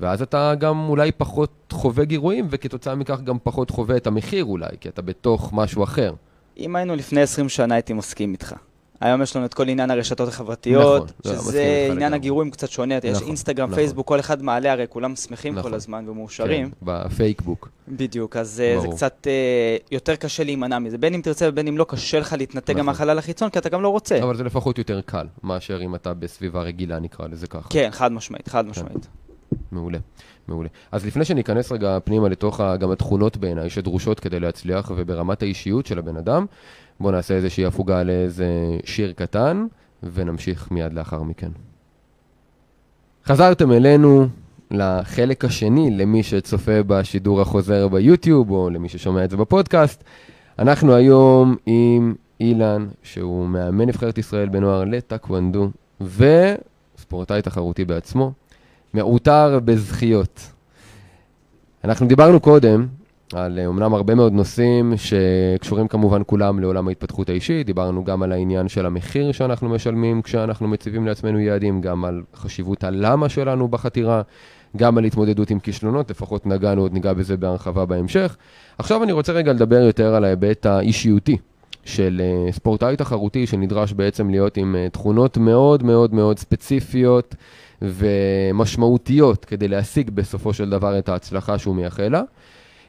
[0.00, 4.68] ואז אתה גם אולי פחות חווה גירויים, וכתוצאה מכך גם פחות חווה את המחיר אולי,
[4.80, 6.12] כי אתה בתוך משהו אחר.
[6.58, 8.54] אם היינו לפני 20 שנה הייתי מסכים איתך.
[9.00, 12.14] היום יש לנו את כל עניין הרשתות החברתיות, נכון, לא, שזה איתך עניין.
[12.14, 13.78] הגירויים קצת שונה, יש נכון, אינסטגרם, נכון.
[13.82, 15.74] פייסבוק, כל אחד מעלה, הרי כולם שמחים כל נכון.
[15.74, 16.70] הזמן ומאושרים.
[16.70, 17.68] כן, בפייקבוק.
[17.88, 18.96] בדיוק, אז אה, זה ברור.
[18.96, 20.98] קצת אה, יותר קשה להימנע מזה.
[20.98, 22.86] בין אם תרצה ובין אם לא, קשה לך להתנתק גם נכון.
[22.86, 24.22] מהחלל החיצון, כי אתה גם לא רוצה.
[24.22, 27.68] אבל זה לפחות יותר קל, מאשר אם אתה בסביבה רגילה, נקרא לזה ככה.
[27.70, 29.06] כן, חד משמעית, חד משמעית.
[29.72, 29.98] מעולה,
[30.48, 30.68] מעולה.
[30.92, 35.86] אז לפני שניכנס רגע פנימה לתוך ה- גם התכונות בעיניי שדרושות כדי להצליח וברמת האישיות
[35.86, 36.46] של הבן אדם,
[37.00, 38.48] בואו נעשה איזושהי הפוגה לאיזה
[38.84, 39.66] שיר קטן,
[40.02, 41.50] ונמשיך מיד לאחר מכן.
[43.26, 44.26] חזרתם אלינו
[44.70, 50.04] לחלק השני למי שצופה בשידור החוזר ביוטיוב, או למי ששומע את זה בפודקאסט.
[50.58, 58.32] אנחנו היום עם אילן, שהוא מאמן נבחרת ישראל בנוער לטקוונדו, וספורטאי תחרותי בעצמו.
[58.94, 60.40] מעוטר בזכיות.
[61.84, 62.86] אנחנו דיברנו קודם
[63.34, 68.68] על אומנם הרבה מאוד נושאים שקשורים כמובן כולם לעולם ההתפתחות האישית, דיברנו גם על העניין
[68.68, 74.22] של המחיר שאנחנו משלמים כשאנחנו מציבים לעצמנו יעדים, גם על חשיבות הלמה שלנו בחתירה,
[74.76, 78.36] גם על התמודדות עם כישלונות, לפחות נגענו, עוד ניגע בזה בהרחבה בהמשך.
[78.78, 81.36] עכשיו אני רוצה רגע לדבר יותר על ההיבט האישיותי
[81.84, 87.34] של uh, ספורטאי תחרותי שנדרש בעצם להיות עם uh, תכונות מאוד מאוד מאוד ספציפיות
[87.82, 92.22] ומשמעותיות כדי להשיג בסופו של דבר את ההצלחה שהוא מייחל לה.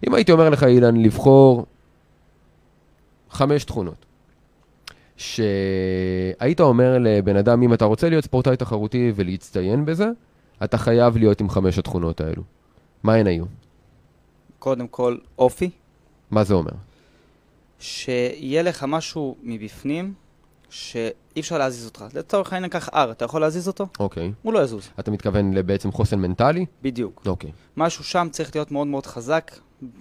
[0.08, 1.66] אם הייתי אומר לך, אילן, לבחור
[3.30, 4.06] חמש תכונות,
[5.18, 10.08] שהיית אומר לבן אדם, אם אתה רוצה להיות ספורטאי תחרותי ולהצטיין בזה,
[10.64, 12.44] אתה חייב להיות עם חמש התכונות האלו.
[13.04, 13.46] מה הן היו?
[14.60, 15.70] קודם כל, אופי.
[16.32, 16.72] מה זה אומר?
[17.80, 20.14] שיהיה לך משהו מבפנים
[20.74, 22.06] שאי אפשר להזיז אותך.
[22.14, 23.88] לצורך העניין קח R, אתה יכול להזיז אותו?
[24.00, 24.32] אוקיי.
[24.42, 24.90] הוא לא יזוז.
[25.00, 26.66] אתה מתכוון לבעצם חוסן מנטלי?
[26.82, 27.24] בדיוק.
[27.26, 27.52] אוקיי.
[27.78, 29.52] משהו שם צריך להיות מאוד מאוד חזק,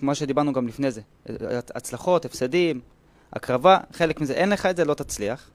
[0.02, 1.00] מה שדיברנו גם לפני זה.
[1.74, 2.80] הצלחות, הפסדים,
[3.32, 4.32] הקרבה, חלק מזה.
[4.32, 5.50] אין לך את זה, לא תצליח.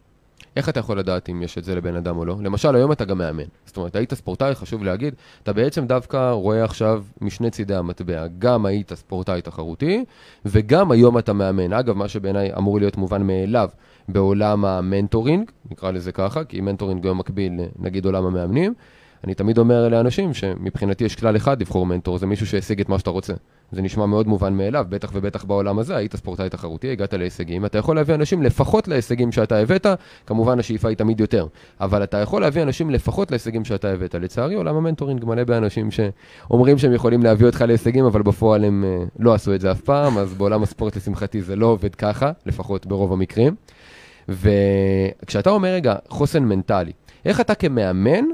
[0.56, 2.36] איך אתה יכול לדעת אם יש את זה לבן אדם או לא?
[2.42, 3.44] למשל, היום אתה גם מאמן.
[3.66, 8.28] זאת אומרת, היית ספורטאי, חשוב להגיד, אתה בעצם דווקא רואה עכשיו משני צידי המטבע.
[8.40, 10.06] גם היית ספורטאי תחרותי,
[10.46, 11.74] וגם היום אתה מאמן.
[11.74, 13.70] אגב, מה שבעיניי אמור להיות מובן מאליו
[14.10, 18.74] בעולם המנטורינג, נקרא לזה ככה, כי מנטורינג גם מקביל, נגיד, עולם המאמנים.
[19.24, 23.00] אני תמיד אומר לאנשים שמבחינתי יש כלל אחד לבחור מנטור, זה מישהו שהשיג את מה
[23.00, 23.34] שאתה רוצה.
[23.72, 27.78] זה נשמע מאוד מובן מאליו, בטח ובטח בעולם הזה, היית ספורטאי תחרותי, הגעת להישגים, אתה
[27.78, 29.86] יכול להביא אנשים לפחות להישגים שאתה הבאת,
[30.26, 31.48] כמובן השאיפה היא תמיד יותר,
[31.82, 34.16] אבל אתה יכול להביא אנשים לפחות להישגים שאתה הבאת.
[34.16, 39.10] לצערי, עולם המנטורינג מלא באנשים שאומרים שהם יכולים להביא אותך להישגים, אבל בפועל הם uh,
[39.20, 42.86] לא עשו את זה אף פעם, אז בעולם הספורט לשמחתי זה לא עובד ככה, לפחות
[42.86, 43.56] ברוב המקרים.
[44.30, 46.92] וכשאתה אומר רגע, חוסן מנטלי,
[47.26, 48.26] איך אתה כמאמן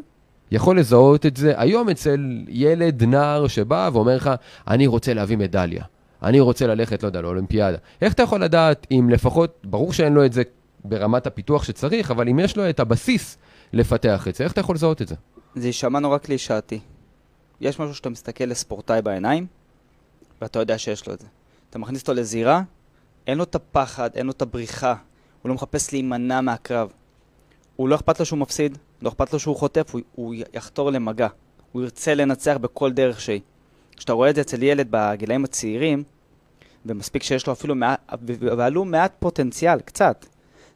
[0.54, 4.32] יכול לזהות את זה היום אצל ילד, נער, שבא ואומר לך,
[4.68, 5.84] אני רוצה להביא מדליה,
[6.24, 7.78] אני רוצה ללכת, לא יודע, לאולימפיאדה.
[8.02, 10.44] איך אתה יכול לדעת אם לפחות, ברור שאין לו את זה
[10.86, 13.38] ברמת הפיתוח שצריך, אבל אם יש לו את הבסיס
[13.74, 15.16] לפתח את זה, איך אתה יכול לזהות את זה?
[15.56, 16.80] זה יישמע נורא קלישאתי.
[17.62, 19.48] יש משהו שאתה מסתכל לספורטאי בעיניים,
[20.42, 21.28] ואתה יודע שיש לו את זה.
[21.70, 22.62] אתה מכניס אותו לזירה,
[23.28, 24.96] אין לו את הפחד, אין לו את הבריחה,
[25.42, 26.90] הוא לא מחפש להימנע מהקרב.
[27.76, 31.28] הוא לא אכפת לו שהוא מפסיד, לא אכפת לו שהוא חוטף, הוא, הוא יחתור למגע.
[31.72, 33.42] הוא ירצה לנצח בכל דרך שהיא.
[33.98, 36.04] כשאתה רואה את זה אצל ילד בגילאים הצעירים,
[36.86, 38.00] ומספיק שיש לו אפילו מעט,
[38.40, 40.26] ועלו מעט פוטנציאל, קצת.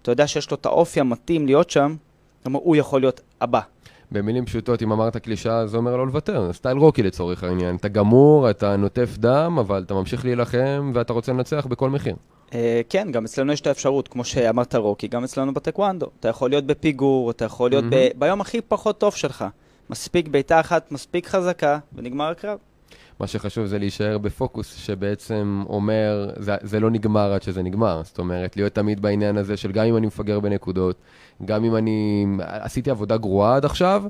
[0.02, 1.96] אתה יודע שיש לו את האופי המתאים להיות שם,
[2.44, 3.62] כלומר הוא יכול להיות הבא.
[4.12, 7.76] במילים פשוטות, אם אמרת קלישאה, זה אומר לא לוותר, סטייל רוקי לצורך העניין.
[7.76, 12.16] אתה גמור, אתה נוטף דם, אבל אתה ממשיך להילחם ואתה רוצה לנצח בכל מחיר.
[12.54, 16.08] אה, כן, גם אצלנו יש את האפשרות, כמו שאמרת רוקי, גם אצלנו בטקוונדו.
[16.20, 19.46] אתה יכול להיות בפיגור, אתה יכול להיות ב- ביום הכי פחות טוב שלך.
[19.90, 22.58] מספיק בעיטה אחת, מספיק חזקה, ונגמר הקרב.
[23.20, 28.02] מה שחשוב זה להישאר בפוקוס שבעצם אומר, זה, זה לא נגמר עד שזה נגמר.
[28.04, 30.96] זאת אומרת, להיות תמיד בעניין הזה של גם אם אני מפגר בנקודות,
[31.46, 34.04] גם אם אני עשיתי עבודה גרועה עד עכשיו,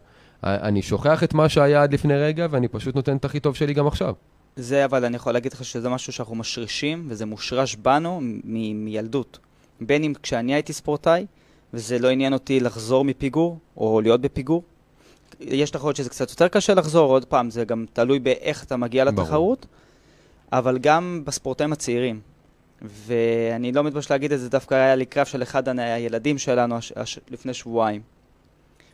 [0.43, 3.73] אני שוכח את מה שהיה עד לפני רגע, ואני פשוט נותן את הכי טוב שלי
[3.73, 4.13] גם עכשיו.
[4.55, 9.39] זה, אבל אני יכול להגיד לך שזה משהו שאנחנו משרישים, וזה מושרש בנו מ- מילדות.
[9.81, 11.25] בין אם כשאני הייתי ספורטאי,
[11.73, 14.63] וזה לא עניין אותי לחזור מפיגור, או להיות בפיגור.
[15.39, 19.05] יש תחרות שזה קצת יותר קשה לחזור, עוד פעם, זה גם תלוי באיך אתה מגיע
[19.05, 19.73] לתחרות, ברור.
[20.51, 22.19] אבל גם בספורטאים הצעירים.
[22.81, 26.93] ואני לא מתבייש להגיד את זה, דווקא היה לי קרב של אחד הילדים שלנו הש,
[26.95, 28.01] הש, לפני שבועיים.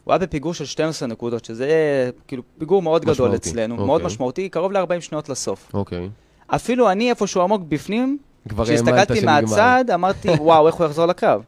[0.04, 3.24] הוא היה בפיגור של 12 נקודות, שזה כאילו פיגור מאוד משמעותי.
[3.24, 3.88] גדול אצלנו, אוקיי.
[3.88, 5.70] מאוד משמעותי, קרוב ל-40 שניות לסוף.
[5.74, 6.10] אוקיי.
[6.48, 8.18] אפילו אני איפשהו עמוק בפנים,
[8.64, 11.44] כשהסתכלתי מהצד, אמרתי, וואו, איך הוא יחזור לקרב.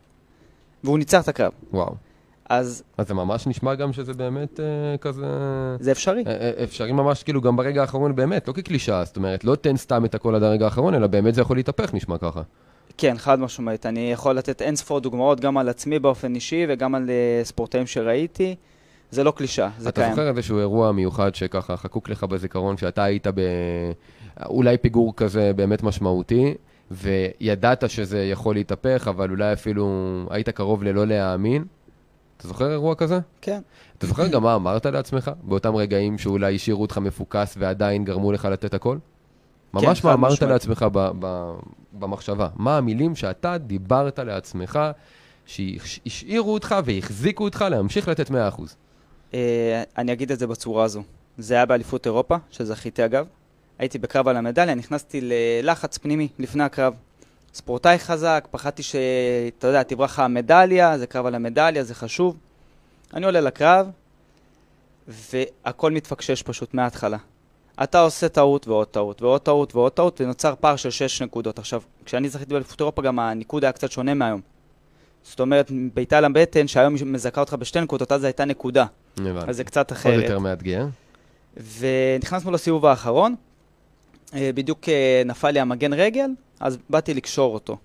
[0.84, 1.52] והוא ניצח את הקרב.
[1.74, 1.96] וואו.
[2.50, 2.84] אז...
[2.98, 5.26] אז זה ממש נשמע גם שזה באמת אה, כזה...
[5.80, 6.24] זה אפשרי.
[6.28, 9.78] אה, אה, אפשרי ממש, כאילו, גם ברגע האחרון באמת, לא כקלישאה, זאת אומרת, לא תן
[9.78, 12.42] סתם את הכל עד הרגע האחרון, אלא באמת זה יכול להתהפך, נשמע ככה.
[12.98, 13.86] כן, חד משמעית.
[13.86, 17.88] אני יכול לתת אין ספור דוגמאות גם על עצמי באופן אישי וגם על uh, ספורטאים
[17.88, 18.56] שראיתי.
[19.12, 20.14] זה לא קלישה, זה אתה קיים.
[20.14, 25.84] אתה זוכר איזשהו אירוע מיוחד שככה חקוק לך בזיכרון, שאתה היית באולי פיגור כזה באמת
[25.84, 26.54] משמעותי,
[26.92, 29.88] וידעת שזה יכול להתהפך, אבל אולי אפילו
[30.30, 31.66] היית קרוב ללא להאמין?
[32.38, 33.20] אתה זוכר אירוע כזה?
[33.42, 33.62] כן.
[33.98, 38.46] אתה זוכר גם מה אמרת לעצמך באותם רגעים שאולי השאירו אותך מפוקס ועדיין גרמו לך
[38.46, 38.98] לתת הכל?
[39.80, 41.56] כן, ממש מה אמרת לעצמך ב- ב-
[41.94, 42.48] במחשבה.
[42.56, 44.80] מה המילים שאתה דיברת לעצמך,
[45.46, 48.34] שהשאירו אותך והחזיקו אותך להמשיך לתת 100%?
[48.34, 48.36] Uh,
[49.34, 51.04] אה, אני אגיד את זה בצורה הזו.
[51.38, 53.26] זה היה באליפות אירופה, שזכיתי אגב.
[53.80, 56.94] הייתי בקרב על המדליה, נכנסתי ללחץ פנימי לפני הקרב.
[57.56, 62.38] ספורטאי חזק, פחדתי שאתה יודע, תברח לך המדליה, זה קרב על המדליה, זה חשוב.
[63.14, 63.88] אני עולה לקרב,
[65.08, 67.18] והכל מתפקשש פשוט מההתחלה.
[67.84, 71.60] אתה עושה טעות ועוד טעות ועוד טעות ועוד טעות, ונוצר פער של 6 נקודות.
[71.60, 74.42] עכשיו, כשאני זכיתי באליפות אירופה, גם הניקוד היה קצת שונה מהיום.
[75.24, 78.86] זאת אומרת, בעיטה לבטן, שהיום היא מזכה אותך בשתי נקודות, אז זו הייתה נקודה.
[79.18, 79.50] הבנתי.
[79.50, 80.24] אז זה קצת עוד אחרת.
[80.24, 80.86] יותר מאתגר.
[81.80, 83.36] ונכנסנו לסיבוב האחרון,
[84.34, 87.78] אה, בדיוק אה, נפל לי המגן רגל, אז באתי לקשור אותו.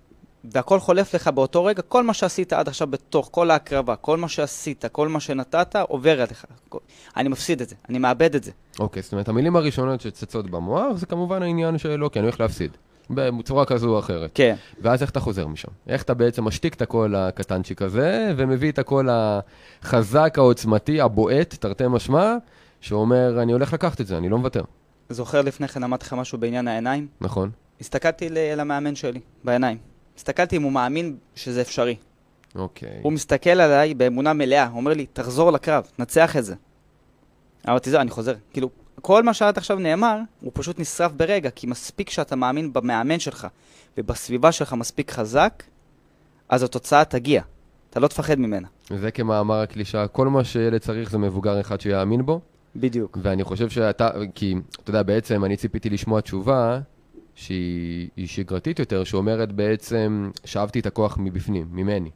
[0.45, 4.29] והכל חולף לך באותו רגע, כל מה שעשית עד עכשיו בתוך כל ההקרבה, כל מה
[4.29, 6.45] שעשית, כל מה שנתת, עובר עליך.
[7.17, 8.51] אני מפסיד את זה, אני מאבד את זה.
[8.79, 12.77] אוקיי, זאת אומרת, המילים הראשונות שצצות במוח זה כמובן העניין שלא, כי אני הולך להפסיד.
[13.11, 14.31] בצורה כזו או אחרת.
[14.35, 14.55] כן.
[14.81, 15.69] ואז איך אתה חוזר משם?
[15.89, 19.09] איך אתה בעצם משתיק את הקול הקטנצ'יק הזה, ומביא את הקול
[19.83, 22.37] החזק, העוצמתי, הבועט, תרתי משמע,
[22.81, 24.63] שאומר, אני הולך לקחת את זה, אני לא מוותר.
[25.09, 27.07] זוכר לפני כן אמרתי לך משהו בעניין העיניים?
[27.21, 27.51] נכון?
[27.81, 29.79] הסתכלתי למאמן שלי, בעיניים.
[30.17, 31.97] הסתכלתי אם הוא מאמין שזה אפשרי.
[32.55, 33.01] אוקיי.
[33.03, 36.55] הוא מסתכל עליי באמונה מלאה, הוא אומר לי, תחזור לקרב, נצח את זה.
[37.69, 38.35] אמרתי, זהו, אני חוזר.
[38.53, 38.71] כאילו,
[39.03, 43.47] כל מה שעד עכשיו נאמר, הוא פשוט נשרף ברגע, כי מספיק שאתה מאמין במאמן שלך
[43.99, 45.63] ובסביבה שלך מספיק חזק,
[46.49, 47.43] אז התוצאה תגיע.
[47.91, 48.69] אתה לא תפחד ממנה.
[48.99, 52.41] זה כמאמר הקלישה, כל מה שילד צריך זה מבוגר אחד שיאמין בו,
[52.77, 53.19] בדיוק.
[53.23, 56.81] ואני חושב שאתה, כי, אתה יודע, בעצם אני ציפיתי לשמוע תשובה
[57.41, 62.11] שהיא היא שגרתית יותר, שאומרת בעצם, שאבתי את הכוח מבפנים, ממני.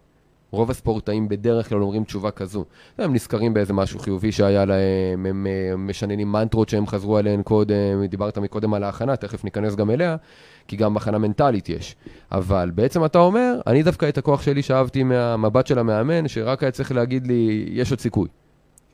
[0.50, 2.64] רוב הספורטאים בדרך כלל אומרים תשובה כזו.
[2.98, 8.06] הם נזכרים באיזה משהו חיובי שהיה להם, הם אה, משננים מנטרות שהם חזרו עליהן קודם,
[8.08, 10.16] דיברת מקודם על ההכנה, תכף ניכנס גם אליה,
[10.68, 11.96] כי גם הכנה מנטלית יש.
[12.32, 16.72] אבל בעצם אתה אומר, אני דווקא את הכוח שלי שאבתי מהמבט של המאמן, שרק היה
[16.72, 18.28] צריך להגיד לי, יש עוד סיכוי.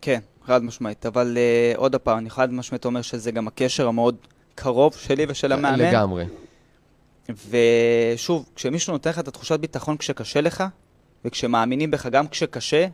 [0.00, 1.06] כן, חד משמעית.
[1.06, 4.16] אבל uh, עוד פעם, אני חד משמעית אומר שזה גם הקשר המאוד
[4.62, 5.78] קרוב שלי ושל המאמן.
[5.78, 6.24] לגמרי.
[7.50, 10.64] ושוב, כשמישהו נותן לך את התחושת ביטחון כשקשה לך,
[11.24, 12.86] וכשמאמינים בך גם כשקשה,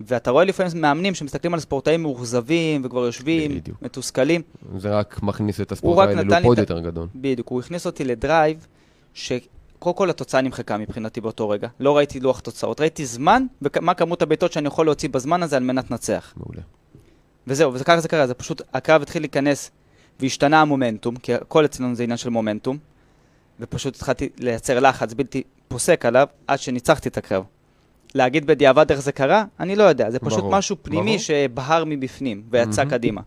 [0.00, 3.82] ואתה רואה לפעמים מאמנים שמסתכלים על ספורטאים מאוכזבים וכבר יושבים, בדיוק.
[3.82, 4.42] מתוסכלים,
[4.78, 7.08] זה רק מכניס את רק הספורט האלה נתן לי לעוד את ה- יותר גדול.
[7.14, 8.66] בדיוק, הוא הכניס אותי לדרייב,
[9.14, 11.68] שקודם כל התוצאה נמחקה מבחינתי באותו רגע.
[11.80, 15.62] לא ראיתי לוח תוצאות, ראיתי זמן, ומה כמות הבעיטות שאני יכול להוציא בזמן הזה על
[15.62, 16.32] מנת לנצח.
[16.36, 16.62] מעולה.
[17.46, 19.70] וזהו, וככה זה קרה, זה פשוט, הקרב התחיל להיכנס
[20.20, 22.78] והשתנה המומנטום, כי הכל אצלנו זה עניין של מומנטום,
[23.60, 27.44] ופשוט התחלתי לייצר לחץ בלתי פוסק עליו עד שניצחתי את הקרב.
[28.14, 31.18] להגיד בדיעבד איך זה קרה, אני לא יודע, זה פשוט ברור, משהו פנימי ברור.
[31.18, 32.90] שבהר מבפנים ויצא מהמם.
[32.90, 33.20] קדימה.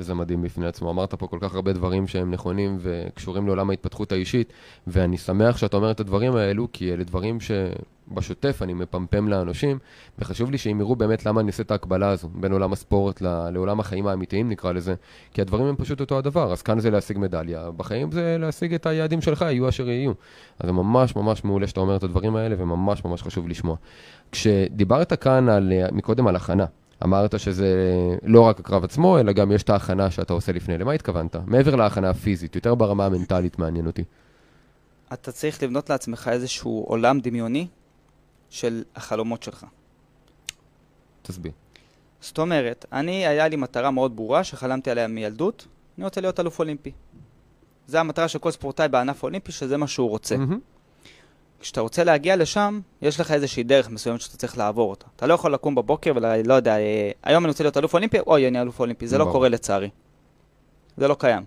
[0.00, 0.90] שזה מדהים בפני עצמו.
[0.90, 4.52] אמרת פה כל כך הרבה דברים שהם נכונים וקשורים לעולם ההתפתחות האישית,
[4.86, 9.78] ואני שמח שאתה אומר את הדברים האלו, כי אלה דברים שבשוטף אני מפמפם לאנשים,
[10.18, 13.50] וחשוב לי שהם יראו באמת למה אני עושה את ההקבלה הזו, בין עולם הספורט ל-
[13.50, 14.94] לעולם החיים האמיתיים נקרא לזה,
[15.34, 18.86] כי הדברים הם פשוט אותו הדבר, אז כאן זה להשיג מדליה, בחיים זה להשיג את
[18.86, 20.12] היעדים שלך, יהיו אשר יהיו.
[20.58, 23.76] אז זה ממש ממש מעולה שאתה אומר את הדברים האלה, וממש ממש חשוב לשמוע.
[24.32, 26.64] כשדיברת כאן על, מקודם על הכנה,
[27.04, 27.74] אמרת שזה
[28.22, 30.78] לא רק הקרב עצמו, אלא גם יש את ההכנה שאתה עושה לפני.
[30.78, 31.36] למה התכוונת?
[31.46, 34.04] מעבר להכנה הפיזית, יותר ברמה המנטלית מעניין אותי.
[35.12, 37.66] אתה צריך לבנות לעצמך איזשהו עולם דמיוני
[38.50, 39.66] של החלומות שלך.
[41.22, 41.52] תסביר.
[42.20, 45.66] זאת אומרת, אני, היה לי מטרה מאוד ברורה שחלמתי עליה מילדות,
[45.98, 46.92] אני רוצה להיות אלוף אולימפי.
[47.86, 50.36] זו המטרה של כל ספורטאי בענף האולימפי, שזה מה שהוא רוצה.
[50.36, 50.60] מהמם.
[51.60, 55.06] כשאתה רוצה להגיע לשם, יש לך איזושהי דרך מסוימת שאתה צריך לעבור אותה.
[55.16, 58.48] אתה לא יכול לקום בבוקר ולא יודע, אה, היום אני רוצה להיות אלוף אולימפי, אוי,
[58.48, 59.06] אני אלוף אולימפי.
[59.06, 59.28] זה לא.
[59.32, 59.90] קורה לצערי.
[60.96, 61.44] זה לא קיים.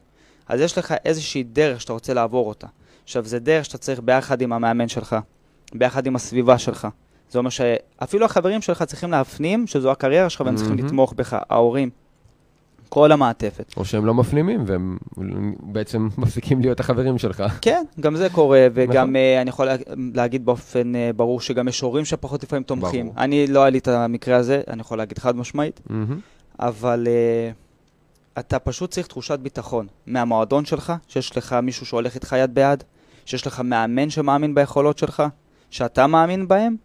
[0.47, 2.67] אז יש לך איזושהי דרך שאתה רוצה לעבור אותה.
[3.03, 5.15] עכשיו, זה דרך שאתה צריך ביחד עם המאמן שלך,
[5.73, 6.87] ביחד עם הסביבה שלך.
[7.29, 10.77] זה אומר שאפילו החברים שלך צריכים להפנים שזו הקריירה שלך והם צריכים.
[10.77, 11.89] לתמוך בך, ההורים,
[12.93, 13.73] כל המעטפת.
[13.77, 14.97] או שהם לא מפנימים, והם
[15.59, 17.43] בעצם מפסיקים להיות החברים שלך.
[17.61, 19.15] כן, גם זה קורה, וגם נכון.
[19.15, 19.75] uh, אני יכול לה,
[20.13, 23.05] להגיד באופן uh, ברור שגם יש הורים שפחות לפעמים תומכים.
[23.05, 23.23] ברור.
[23.23, 25.81] אני לא היה לי את המקרה הזה, אני יכול להגיד חד משמעית.
[26.59, 32.55] אבל uh, אתה פשוט צריך תחושת ביטחון מהמועדון שלך, שיש לך מישהו שהולך איתך יד
[32.55, 32.83] ביד,
[33.25, 35.23] שיש לך מאמן שמאמין ביכולות שלך,
[35.69, 36.75] שאתה מאמין בהם,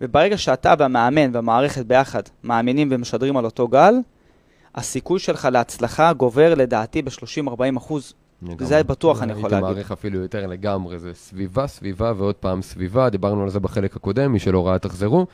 [0.00, 3.94] וברגע שאתה והמאמן והמערכת ביחד מאמינים ומשדרים על אותו גל,
[4.74, 8.14] הסיכוי שלך להצלחה גובר לדעתי ב-30-40 אחוז.
[8.42, 8.66] לגמרי.
[8.66, 9.68] זה בטוח אני יכול הייתי להגיד.
[9.68, 14.32] מעריך אפילו יותר לגמרי, זה סביבה, סביבה ועוד פעם סביבה, דיברנו על זה בחלק הקודם,
[14.32, 15.26] מי שלא ראה תחזרו.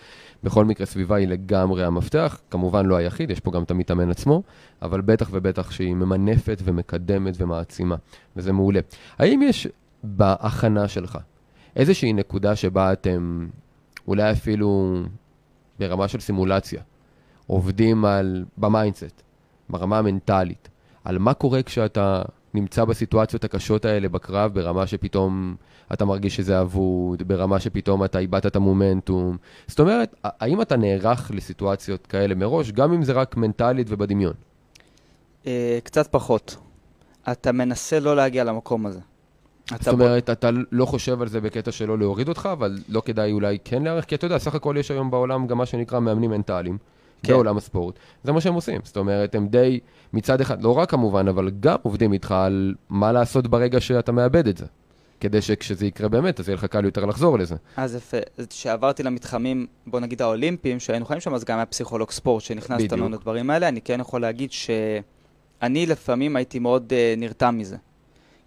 [0.44, 4.42] בכל מקרה, סביבה היא לגמרי המפתח, כמובן לא היחיד, יש פה גם את המתאמן עצמו,
[4.82, 7.96] אבל בטח ובטח שהיא ממנפת ומקדמת ומעצימה,
[8.36, 8.80] וזה מעולה.
[9.18, 9.68] האם יש
[10.02, 11.18] בהכנה שלך
[11.76, 13.46] איזושהי נקודה שבה אתם
[14.08, 15.00] אולי אפילו
[15.78, 16.82] ברמה של סימולציה,
[17.46, 19.22] עובדים על, ב mindset,
[19.70, 20.68] ברמה המנטלית,
[21.04, 22.22] על מה קורה כשאתה
[22.54, 25.56] נמצא בסיטואציות הקשות האלה בקרב, ברמה שפתאום
[25.92, 29.36] אתה מרגיש שזה אבוד, ברמה שפתאום אתה איבדת את המומנטום.
[29.66, 34.34] זאת אומרת, האם אתה נערך לסיטואציות כאלה מראש, גם אם זה רק מנטלית ובדמיון?
[35.46, 36.56] אה, קצת פחות.
[37.32, 39.00] אתה מנסה לא להגיע למקום הזה.
[39.70, 43.32] זאת אתה אומרת, אתה לא חושב על זה בקטע שלא להוריד אותך, אבל לא כדאי
[43.32, 46.30] אולי כן להערך, כי אתה יודע, סך הכל יש היום בעולם גם מה שנקרא מאמנים
[46.30, 46.78] מנטליים,
[47.26, 47.32] כן.
[47.32, 47.98] בעולם הספורט.
[48.24, 48.80] זה מה שהם עושים.
[48.84, 49.80] זאת אומרת, הם די,
[50.12, 54.48] מצד אחד, לא רק כמובן, אבל גם עובדים איתך על מה לעשות ברגע שאתה מאבד
[54.48, 54.66] את זה.
[55.20, 57.54] כדי שכשזה יקרה באמת, אז יהיה לך קל יותר לחזור לזה.
[57.76, 58.16] אז יפה.
[58.50, 62.80] כשעברתי למתחמים, בוא נגיד האולימפיים, שהיינו חיים שם, אז גם היה פסיכולוג ספורט שנכנס.
[62.80, 63.68] איתנו לדברים האלה.
[63.68, 67.76] אני כן יכול להגיד שאני לפעמים הייתי מאוד uh, נרתם מזה.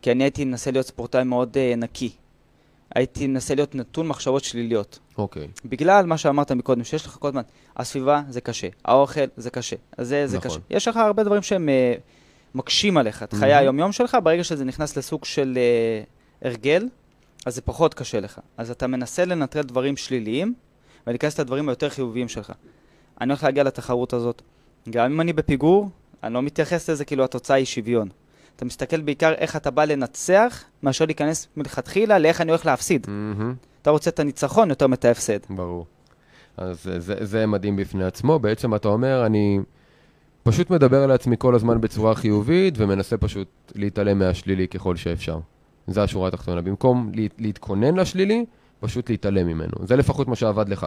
[0.01, 2.11] כי אני הייתי מנסה להיות ספורטאי מאוד uh, נקי.
[2.95, 4.99] הייתי מנסה להיות נטול מחשבות שליליות.
[5.17, 5.47] אוקיי.
[5.65, 7.41] בגלל מה שאמרת מקודם, שיש לך כל הזמן,
[7.77, 10.51] הסביבה זה קשה, האוכל זה קשה, זה, זה נכון.
[10.51, 10.59] קשה.
[10.69, 12.01] יש לך הרבה דברים שהם uh,
[12.55, 13.59] מקשים עליך את חיי מהמם.
[13.59, 15.57] היום-יום שלך, ברגע שזה נכנס לסוג של
[16.41, 16.87] uh, הרגל,
[17.45, 18.39] אז זה פחות קשה לך.
[18.57, 20.53] אז אתה מנסה לנטרל דברים שליליים,
[21.07, 22.53] ולהיכנס לדברים היותר חיוביים שלך.
[23.21, 24.41] אני הולך להגיע לתחרות הזאת.
[24.89, 25.89] גם אם אני בפיגור,
[26.23, 28.09] אני לא מתייחס לזה כאילו התוצאה היא שוויון.
[28.59, 33.07] אתה מסתכל בעיקר איך אתה בא לנצח, מאשר להיכנס מלכתחילה לאיך אני הולך להפסיד.
[33.09, 33.55] מהמם.
[33.81, 35.39] אתה רוצה את הניצחון יותר מאת ההפסד.
[35.49, 35.85] ברור.
[36.57, 38.39] אז זה, זה, מדהים בפני עצמו.
[38.39, 39.59] בעצם אתה אומר, אני
[40.43, 45.39] פשוט מדבר על עצמי כל הזמן בצורה חיובית, ומנסה פשוט להתעלם מהשלילי ככל שאפשר.
[45.87, 46.61] זה השורה התחתונה.
[46.61, 48.45] במקום לה, להתכונן לשלילי,
[48.79, 49.71] פשוט להתעלם ממנו.
[49.83, 50.85] זה לפחות מה שעבד לך.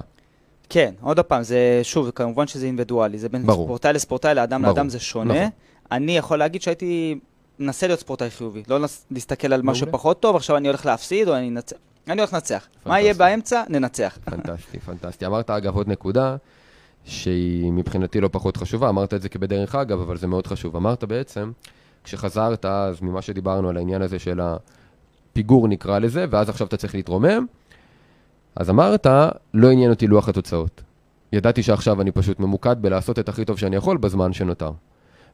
[0.69, 3.67] כן, עוד פעם, זה שוב, כמובן שזה אינדיבידואלי, זה בין ברור.
[3.67, 5.35] ספורטאי לספורטאי, לאדם ברור, לאדם זה שונה.
[5.35, 5.51] נכון.
[5.93, 7.19] אני יכול להגיד שהייתי
[7.63, 9.79] מנסה להיות ספורטאי חיובי, לא לס- להסתכל על מה מעולה.
[9.79, 11.77] שפחות טוב, עכשיו אני הולך להפסיד או אני אנצח.
[12.09, 12.67] אני הולך לנצח.
[12.87, 13.15] מה יהיה.
[13.15, 13.63] באמצע?
[13.69, 14.19] ננצח.
[14.25, 15.27] פנטסטי, פנטסטי.
[15.27, 16.37] אמרת אגב עוד נקודה,
[17.05, 20.77] שהיא מבחינתי לא פחות חשובה, אמרת את זה כבדרך אגב, אבל זה מאוד חשוב.
[20.77, 21.53] אמרת בעצם,
[22.05, 26.95] כשחזרת אז ממה שדיברנו על העניין הזה של הפיגור נקרא לזה, ואז עכשיו אתה צריך
[26.95, 27.47] להתרומם,
[28.57, 29.07] אז אמרת,
[29.55, 30.83] לא עניין אותי לוח התוצאות.
[31.33, 34.71] ידעתי שעכשיו אני פשוט ממוקד בלעשות את הכי טוב שאני יכול בזמן שנותר.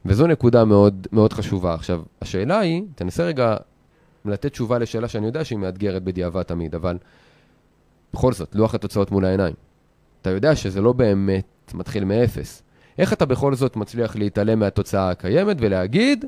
[0.05, 1.73] וזו נקודה מאוד, מאוד חשובה.
[1.73, 3.57] עכשיו, השאלה היא, תנסה רגע
[4.25, 6.97] לתת תשובה לשאלה שאני יודע שהיא מאתגרת בדיעבד תמיד, אבל
[8.13, 9.53] בכל זאת, לוח התוצאות מול העיניים.
[10.21, 12.63] אתה יודע שזה לא באמת מתחיל מאפס.
[12.97, 16.25] איך אתה בכל זאת מצליח להתעלם מהתוצאה הקיימת ולהגיד,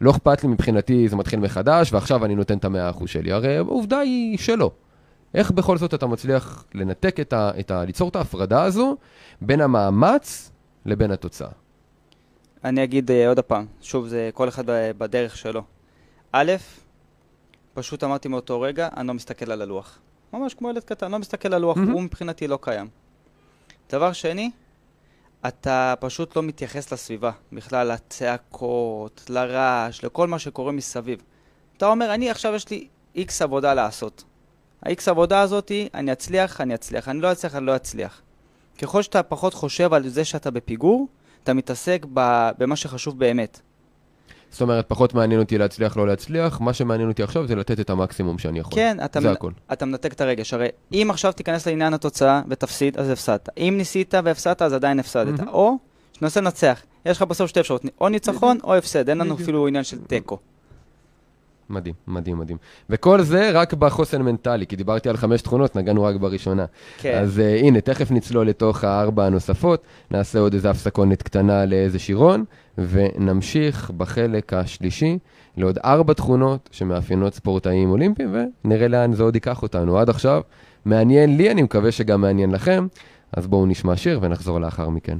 [0.00, 3.32] לא אכפת לי מבחינתי, זה מתחיל מחדש, ועכשיו אני נותן את המאה אחוז שלי.
[3.32, 4.70] הרי העובדה היא שלא.
[5.34, 7.50] איך בכל זאת אתה מצליח לנתק את ה...
[7.60, 8.96] את ה ליצור את ההפרדה הזו
[9.40, 10.50] בין המאמץ
[10.86, 11.48] לבין התוצאה?
[12.64, 14.64] אני אגיד אה, עוד פעם, שוב, זה כל אחד
[14.98, 15.62] בדרך שלו.
[16.32, 16.52] א',
[17.74, 19.98] פשוט אמרתי מאותו רגע, אני לא מסתכל על הלוח.
[20.32, 21.90] ממש כמו ילד קטן, לא מסתכל על הלוח, מהמם.
[21.90, 22.88] הוא מבחינתי לא קיים.
[23.90, 24.50] דבר שני,
[25.48, 31.22] אתה פשוט לא מתייחס לסביבה, בכלל לצעקות, לרעש, לכל מה שקורה מסביב.
[31.76, 34.24] אתה אומר, אני עכשיו יש לי איקס עבודה לעשות.
[34.82, 38.22] ה-X עבודה הזאתי, אני אצליח, אני אצליח, אני לא אצליח, אני לא אצליח.
[38.82, 41.08] ככל שאתה פחות חושב על זה שאתה בפיגור,
[41.42, 43.60] אתה מתעסק ב- במה שחשוב באמת.
[44.50, 47.90] זאת אומרת, פחות מעניין אותי להצליח, לא להצליח, מה שמעניין אותי עכשיו זה לתת את
[47.90, 48.74] המקסימום שאני יכול.
[48.74, 49.32] כן, אתה, זה מנ...
[49.34, 49.52] הכל.
[49.72, 50.54] אתה מנתק את הרגש.
[50.54, 53.48] הרי אם עכשיו תיכנס לעניין התוצאה ותפסיד, אז הפסדת.
[53.58, 55.38] אם ניסית והפסדת, אז עדיין הפסדת.
[55.38, 55.48] מהמם.
[55.48, 55.76] או
[56.12, 56.82] שננסה לנצח.
[57.06, 59.08] יש לך בסוף שתי אפשרויות, או ניצחון או הפסד.
[59.08, 59.34] אין לנו.
[59.34, 60.38] אפילו עניין של תיקו.
[61.72, 62.58] מדהים, מדהים, מדהים.
[62.90, 66.64] וכל זה רק בחוסן מנטלי, כי דיברתי על חמש תכונות, נגענו רק בראשונה.
[66.98, 67.18] כן.
[67.22, 72.44] אז uh, הנה, תכף נצלול לתוך הארבע הנוספות, נעשה עוד איזה הפסקונת קטנה לאיזה שירון,
[72.78, 75.18] ונמשיך בחלק השלישי
[75.56, 79.98] לעוד ארבע תכונות שמאפיינות ספורטאים אולימפיים, ונראה לאן זה עוד ייקח אותנו.
[79.98, 80.42] עד עכשיו,
[80.84, 82.86] מעניין לי, אני מקווה שגם מעניין לכם,
[83.32, 85.18] אז בואו נשמע שיר ונחזור לאחר מכן.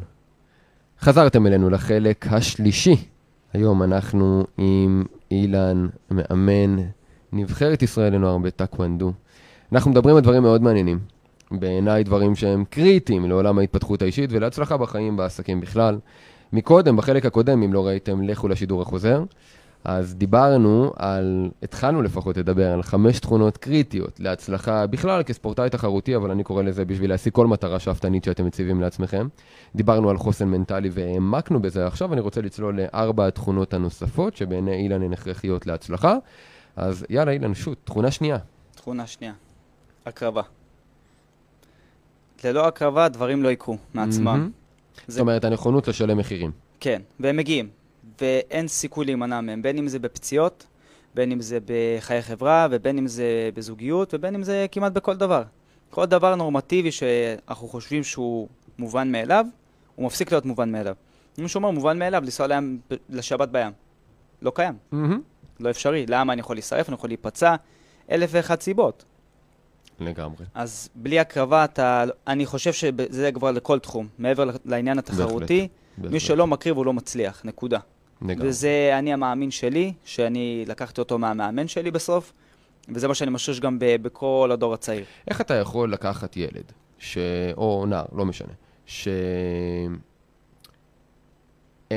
[1.01, 2.97] חזרתם אלינו לחלק השלישי.
[3.53, 6.77] היום אנחנו עם אילן, מאמן
[7.33, 9.13] נבחרת ישראל לנוער בטקוונדו.
[9.73, 10.99] אנחנו מדברים על דברים מאוד מעניינים.
[11.51, 15.99] בעיניי דברים שהם קריטיים לעולם ההתפתחות האישית ולהצלחה בחיים, בעסקים בכלל.
[16.53, 19.25] מקודם, בחלק הקודם, אם לא ראיתם, לכו לשידור החוזר.
[19.85, 26.31] אז דיברנו על, התחלנו לפחות לדבר על חמש תכונות קריטיות להצלחה בכלל כספורטאי תחרותי, אבל
[26.31, 29.29] אני קורא לזה בשביל להשיג כל מטרה שאפתנית שאתם מציבים לעצמכם.
[29.75, 31.87] דיברנו על חוסן מנטלי והעמקנו בזה.
[31.87, 36.17] עכשיו אני רוצה לצלול לארבע התכונות הנוספות שבעיני אילן הן הכרחיות להצלחה.
[36.77, 38.39] אז יאללה אילן, שוט, תכונה שנייה.
[38.75, 39.33] תכונה שנייה.
[40.07, 40.43] הקרבה.
[42.45, 44.25] ללא הקרבה דברים לא יקרו מעצמם.
[44.25, 44.51] מהמם.
[45.09, 46.51] זאת אומרת, הנכונות לשלם מחירים.
[46.81, 47.69] כן, והם מגיעים,
[48.21, 50.67] ואין סיכוי להימנע מהם, בין אם זה בפציעות,
[51.15, 55.43] בין אם זה בחיי חברה, ובין אם זה בזוגיות, ובין אם זה כמעט בכל דבר.
[55.91, 58.49] כל דבר נורמטיבי שאנחנו חושבים שהוא
[58.79, 59.47] מובן מאליו,
[59.97, 60.95] הוא מפסיק להיות מובן מאליו.
[61.39, 63.73] מישהו אומר מובן מאליו, לנסוע לים, לשבת בים.
[64.43, 65.21] לא קיים, מהמם.
[65.61, 66.07] לא אפשרי.
[66.09, 66.33] למה?
[66.33, 67.55] אני יכול להישרף, אני יכול להיפצע,
[68.11, 69.05] אלף ואחת סיבות.
[70.01, 70.45] לגמרי.
[70.55, 75.69] אז בלי הקרבה, אתה, אני חושב שזה כבר לכל תחום, מעבר לעניין התחרותי.
[75.99, 76.13] בהחלט.
[76.13, 77.79] מי שלא מקריב הוא לא מצליח, נקודה.
[78.29, 78.49] לגמרי.
[78.49, 82.33] וזה אני המאמין שלי, שאני לקחתי אותו מהמאמן שלי בסוף,
[82.89, 85.05] וזה מה שאני משריש גם ב- בכל הדור הצעיר.
[85.29, 87.19] איך אתה יכול לקחת ילד, ש...
[87.57, 88.53] או נער, לא משנה,
[88.87, 90.01] שהם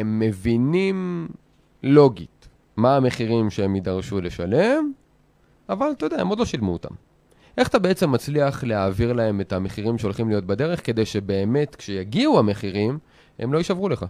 [0.04, 1.28] מבינים
[1.84, 2.48] לוגית
[2.78, 4.92] מה המחירים שהם יידרשו לשלם,
[5.70, 6.96] אבל אתה יודע, הם עוד לא שילמו אותם.
[7.58, 13.00] איך אתה בעצם מצליח להעביר להם את המחירים שהולכים להיות בדרך, כדי שבאמת כשיגיעו המחירים,
[13.40, 14.06] הם לא יישברו לך?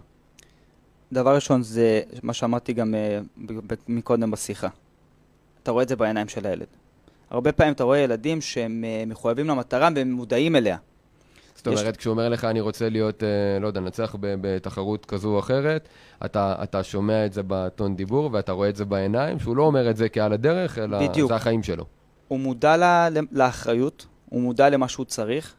[1.12, 3.20] דבר ראשון זה מה שאמרתי גם אה,
[3.88, 4.68] מקודם בשיחה.
[5.62, 6.66] אתה רואה את זה בעיניים של הילד.
[7.30, 10.76] הרבה פעמים אתה רואה ילדים שהם אה, מחויבים למטרה והם מודעים אליה.
[11.56, 15.38] זאת אומרת, כשהוא אומר לך, אני רוצה להיות, אה, לא יודע, נצח בתחרות כזו או
[15.38, 15.88] אחרת,
[16.24, 19.90] אתה, אתה שומע את זה בטון דיבור ואתה רואה את זה בעיניים, שהוא לא אומר
[19.90, 21.28] את זה כעל הדרך, אלא בדיוק.
[21.28, 21.84] זה החיים שלו.
[22.28, 25.54] הוא מודע לה, לאחריות, הוא מודע למה שהוא צריך,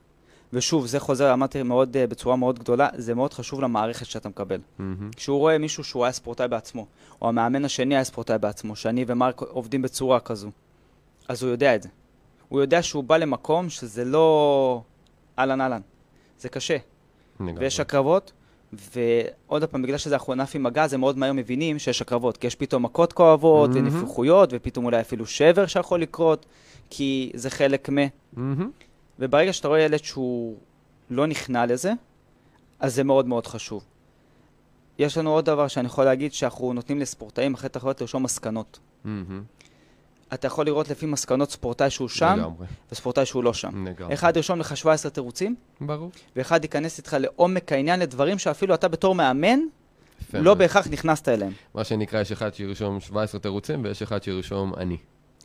[0.54, 4.60] ושוב, זה חוזר, אמרתי מאוד, אה, בצורה מאוד גדולה, זה מאוד חשוב למערכת שאתה מקבל.
[4.80, 5.12] מהמם.
[5.16, 6.86] כשהוא רואה מישהו שהוא היה ספורטאי בעצמו,
[7.22, 10.50] או המאמן השני היה ספורטאי בעצמו, שאני ומרק עובדים בצורה כזו,
[11.28, 11.89] אז הוא יודע את זה.
[12.50, 14.82] הוא יודע שהוא בא למקום שזה לא
[15.39, 15.82] אהלן אהלן,
[16.39, 16.78] זה קשה.
[17.58, 18.32] ויש הקרבות,
[18.74, 22.56] ועוד פעם, בגלל שזה ענף עם מגע, זה מאוד מהר מבינים שיש הקרבות, כי יש
[22.56, 23.88] פתאום מכות כואבות, מהמם.
[23.88, 26.45] ונפיחויות, ופתאום אולי אפילו שבר שיכול לקרות,
[26.89, 27.95] כי זה חלק מ...
[28.34, 28.70] מהמם.
[29.20, 30.57] וברגע שאתה רואה ילד שהוא
[31.09, 31.93] לא נכנע לזה,
[32.80, 33.84] אז זה מאוד מאוד חשוב.
[34.99, 38.80] יש לנו עוד דבר שאני יכול להגיד, שאנחנו נותנים לספורטאים אחרי תחרויות לרשום מסקנות.
[39.03, 39.43] מהמם.
[40.34, 42.68] אתה יכול לראות לפי מסקנות ספורטאי שהוא שם, לגמרי.
[42.91, 43.88] וספורטאי שהוא לא שם.
[43.88, 44.13] לגמרי.
[44.13, 46.11] אחד ירשום לך 17 תירוצים, ברור.
[46.36, 49.59] ואחד ייכנס איתך לעומק העניין לדברים שאפילו אתה בתור מאמן,
[50.34, 50.53] לא.
[50.53, 51.51] בהכרח נכנסת אליהם.
[51.74, 54.97] מה שנקרא, יש אחד שירשום 17 תירוצים ויש אחד שירשום אני.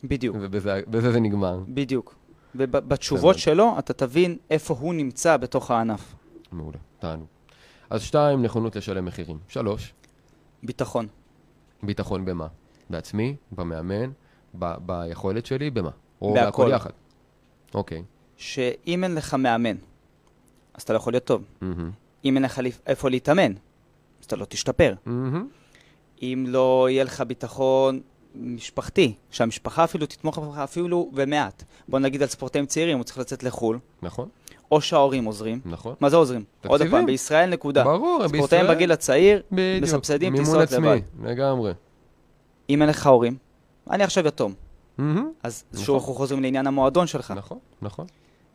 [0.03, 1.59] בדיוק, ובזה בזה זה נגמר.
[1.67, 2.15] בדיוק.
[2.55, 3.37] ובתשובות.
[3.39, 6.15] שלו, אתה תבין איפה הוא נמצא בתוך הענף.
[6.51, 7.25] מעולה, תענו.
[7.89, 9.37] אז שתיים, נכונות לשלם מחירים.
[9.47, 9.93] שלוש,
[10.63, 11.07] ביטחון.
[11.83, 12.47] ביטחון במה?
[12.89, 14.11] בעצמי, במאמן,
[14.59, 15.89] ב- ביכולת שלי, במה?
[16.21, 16.45] או בהכל.
[16.45, 16.89] בהכל יחד.
[17.73, 18.03] אוקיי.
[18.37, 19.75] שאם אין לך מאמן,
[20.73, 21.43] אז אתה לא יכול להיות טוב.
[21.61, 21.91] מהמם.
[22.25, 23.51] אם אין לך איפה להתאמן,
[24.19, 24.93] אז אתה לא תשתפר.
[25.05, 25.47] מהמם.
[26.21, 28.01] אם לא יהיה לך ביטחון
[28.35, 31.63] משפחתי, שהמשפחה אפילו תתמוך בך אפילו במעט.
[31.87, 34.29] בוא נגיד על ספורטאים צעירים, הוא צריך לצאת לחו"ל, נכון,
[34.71, 35.59] או שההורים עוזרים.
[35.65, 35.95] נכון.
[35.99, 36.43] מה זה עוזרים?
[36.67, 36.91] עוד תקציבים.
[36.99, 37.83] פעם, בישראל נקודה.
[37.83, 39.83] ברור, ספורטאים בגיל הצעיר, בדיוק.
[39.83, 41.01] מסבסדים מימון טיסות עצמי, לבד.
[41.29, 41.71] לגמרי.
[42.69, 43.37] אם אין לך הורים,
[43.91, 44.53] אני עכשיו יתום.
[44.97, 45.31] מהמם.
[45.43, 45.85] אז נכון.
[45.85, 47.31] שוב אנחנו חוזרים לעניין המועדון שלך.
[47.37, 48.05] נכון, נכון.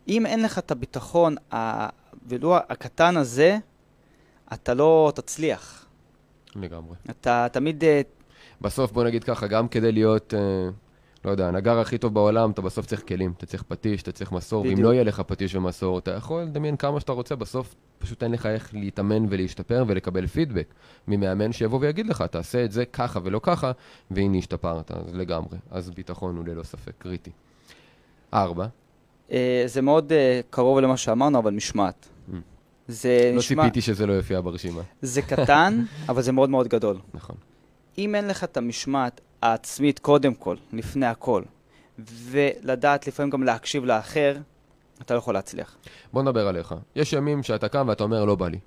[0.07, 1.87] אם אין לך את הביטחון, ה-
[2.27, 3.57] ולו הקטן הזה,
[4.53, 5.85] אתה לא תצליח.
[6.55, 6.95] לגמרי.
[7.09, 8.01] אתה תמיד אה,
[8.61, 10.69] בסוף בוא נגיד ככה, גם כדי להיות, אה,
[11.25, 14.31] לא יודע, הנגר הכי טוב בעולם, אתה בסוף צריך כלים, אתה צריך פטיש, אתה צריך
[14.31, 14.83] מסור, ואם.
[14.83, 18.45] לא יהיה לך פטיש ומסור, אתה יכול לדמיין כמה שאתה רוצה, בסוף פשוט אין לך
[18.45, 20.73] איך להתאמן ולהשתפר ולקבל פידבק
[21.07, 23.71] ממאמן שיבוא ויגיד לך, תעשה את זה ככה ולא ככה,
[24.11, 25.57] והנה השתפרת, אז לגמרי.
[25.71, 27.31] אז ביטחון הוא ללא ספק קריטי.
[28.33, 28.67] ארבע,
[29.31, 32.07] אה, זה מאוד אה, קרוב למה שאמרנו, אבל משמעת.
[32.29, 32.35] Mm.
[32.87, 34.81] זה לא נשמע, ציפיתי שזה לא יופיע ברשימה.
[35.01, 36.97] זה קטן, אבל זה מאוד מאוד גדול.
[37.13, 37.35] נכון.
[37.97, 41.43] אם אין לך את המשמעת העצמית קודם כל, לפני הכל,
[41.99, 44.37] ולדעת לפעמים גם להקשיב לאחר,
[45.01, 45.77] אתה לא יכול להצליח.
[46.13, 46.75] בוא נדבר עליך.
[46.95, 48.59] יש ימים שאתה קם ואתה אומר, לא בא לי.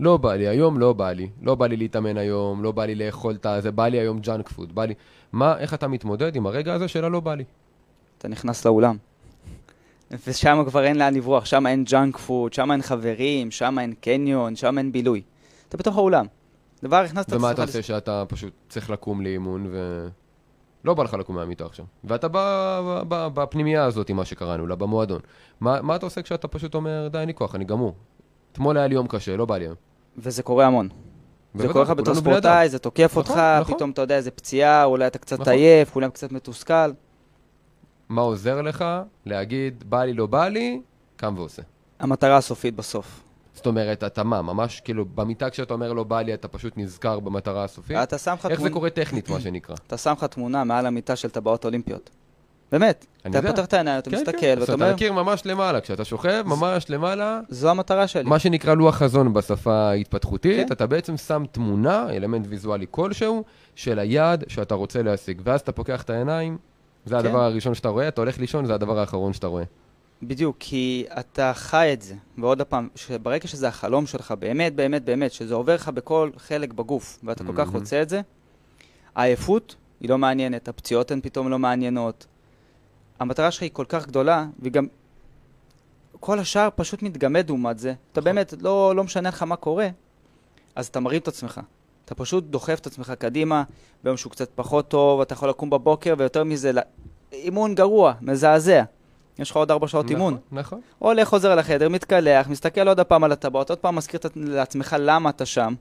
[0.00, 1.28] לא בא לי, היום לא בא לי.
[1.42, 4.48] לא בא לי להתאמן היום, לא בא לי לאכול את הזה, בא לי היום junk
[4.48, 4.94] food, בא לי...
[5.32, 7.44] מה, איך אתה מתמודד עם הרגע הזה של הלא בא לי?
[8.18, 8.96] אתה נכנס לאולם.
[10.26, 14.56] ושם כבר אין לאן לברוח, שם אין junk food, שם אין חברים, שם אין קניון,
[14.56, 15.22] שם אין בילוי.
[15.68, 16.26] אתה בתוך האולם.
[16.82, 20.06] דבר, הכנסת את ומה עצמך אתה לס- עושה שאתה פשוט צריך לקום לאימון ו...
[20.84, 21.84] לא בא לך לקום מהמיטה עכשיו.
[22.04, 22.26] ואתה
[23.08, 25.20] בפנימייה הזאת, מה שקראנו לה, במועדון.
[25.60, 27.94] מה, מה אתה עושה כשאתה פשוט אומר, די, אין לי כוח, אני גמור.
[28.52, 29.74] אתמול היה לי יום קשה, לא בא לי היום.
[30.18, 30.88] וזה קורה המון.
[31.54, 32.14] זה קורה לך בתור.
[32.14, 33.74] ספורטאי, זה תוקף נכון, אותך, נכון.
[33.74, 35.52] פתאום אתה יודע איזה פציעה, אולי אתה קצת נכון.
[35.52, 36.90] עייף, אולי קצת מתוסכל.
[38.08, 38.84] מה עוזר לך
[39.26, 40.80] להגיד, בא לי, לא בא לי,
[41.16, 41.62] קם ועושה.
[42.00, 43.22] המטרה הסופית בסוף.
[43.60, 47.20] זאת אומרת, אתה מה, ממש כאילו, במיטה כשאתה אומר לא בא לי, אתה פשוט נזכר
[47.20, 47.96] במטרה הסופית?
[47.96, 49.74] אתה שם לך איך זה תמונה- קורה טכנית, מה שנקרא?
[49.86, 52.10] אתה שם לך תמונה מעל המיטה של טבעות אולימפיות.
[52.72, 53.06] באמת.
[53.24, 53.50] אני אתה יודע.
[53.50, 54.56] פותח את העיניים, אתה כן, מסתכל, כן.
[54.60, 58.22] ואתה אומר, אתה מכיר ממש למעלה, כשאתה שוכב, ממש למעלה, זו המטרה שלי.
[58.28, 60.72] מה שנקרא לוח חזון בשפה ההתפתחותית, כן.
[60.72, 63.44] אתה בעצם שם תמונה, אלמנט ויזואלי כלשהו,
[63.74, 65.40] של היעד שאתה רוצה להשיג.
[65.44, 66.58] ואז אתה פוקח את העיניים,
[67.04, 67.26] זה כן.
[67.26, 69.64] הדבר הראשון שאתה רואה, אתה הולך לישון, זה הדבר האחרון שאתה רואה.
[70.22, 72.14] בדיוק, כי אתה חי את זה.
[72.38, 72.88] ועוד פעם,
[73.22, 77.52] ברגע שזה החלום שלך, באמת, באמת, באמת, שזה עובר לך בכל חלק בגוף, ואתה כל
[77.52, 77.76] כך מהמם.
[77.76, 78.20] רוצה את זה,
[79.14, 82.26] העייפות היא לא מעניינת, הפציעות הן פתאום לא מעניינות.
[83.18, 84.86] המטרה שלך היא כל כך גדולה, וגם
[86.20, 87.90] כל השאר פשוט מתגמד לעומת זה.
[87.90, 88.24] אתה נכון.
[88.24, 89.88] באמת, לא, לא משנה לך מה קורה,
[90.74, 91.60] אז אתה מרים את עצמך.
[92.04, 93.62] אתה אתה פשוט דוחף את עצמך קדימה,
[94.04, 96.70] ביום שהוא קצת פחות טוב, אתה יכול לקום בבוקר, ויותר מזה,
[97.32, 98.82] אימון גרוע, מזעזע.
[99.40, 100.36] יש לך עוד ארבע שעות נכון, אימון.
[100.52, 100.80] נכון.
[100.98, 105.46] הולך, חוזר לחדר, מתקלח, מסתכל עוד פעם על הטבעות, עוד פעם מזכיר לעצמך למה אתה
[105.46, 105.74] שם,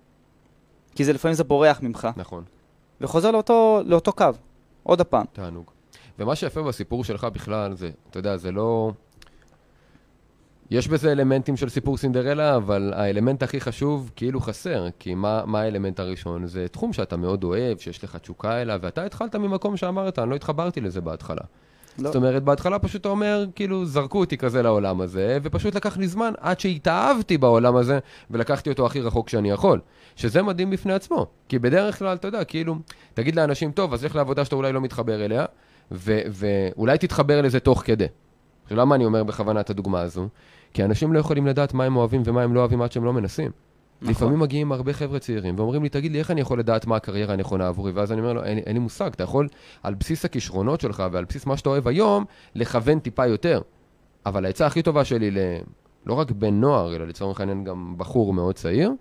[0.95, 2.43] כי זה לפעמים זה בורח ממך, נכון,
[3.01, 4.25] וחוזר לאותו, לאותו קו,
[4.83, 5.25] עוד פעם.
[5.33, 5.71] תענוג.
[6.19, 8.91] ומה שיפה בסיפור שלך בכלל זה, אתה יודע, זה לא...
[10.71, 15.61] יש בזה אלמנטים של סיפור סינדרלה, אבל האלמנט הכי חשוב כאילו חסר, כי מה, מה
[15.61, 16.47] האלמנט הראשון?
[16.47, 20.35] זה תחום שאתה מאוד אוהב, שיש לך תשוקה אליו, ואתה התחלת ממקום שאמרת, אני לא
[20.35, 21.41] התחברתי לזה בהתחלה.
[22.01, 22.07] לא.
[22.07, 26.07] זאת אומרת, בהתחלה פשוט אתה אומר, כאילו, זרקו אותי כזה לעולם הזה, ופשוט לקח לי
[26.07, 27.99] זמן עד שהתאהבתי בעולם הזה,
[28.31, 29.79] ולקחתי אותו הכי רחוק שאני יכול.
[30.15, 31.27] שזה מדהים בפני עצמו.
[31.49, 32.75] כי בדרך כלל, אתה יודע, כאילו,
[33.13, 35.45] תגיד לאנשים, טוב, אז לך לעבודה שאתה אולי לא מתחבר אליה,
[35.91, 38.05] ו- ואולי תתחבר לזה תוך כדי.
[38.63, 40.27] עכשיו, למה אני אומר בכוונה את הדוגמה הזו?
[40.73, 43.13] כי אנשים לא יכולים לדעת מה הם אוהבים ומה הם לא אוהבים עד שהם לא
[43.13, 43.51] מנסים.
[44.01, 44.11] נכון.
[44.11, 47.33] לפעמים מגיעים הרבה חבר'ה צעירים ואומרים לי, תגיד לי, איך אני יכול לדעת מה הקריירה
[47.33, 47.91] הנכונה עבורי?
[47.91, 49.47] ואז אני אומר לו, אין, אין לי מושג, אתה יכול
[49.83, 52.25] על בסיס הכישרונות שלך ועל בסיס מה שאתה אוהב היום,
[52.55, 53.61] לכוון טיפה יותר.
[54.25, 55.37] אבל העצה הכי טובה שלי, ל...
[56.05, 58.91] לא רק בן נוער, אלא לצורך העניין גם בחור מאוד צעיר,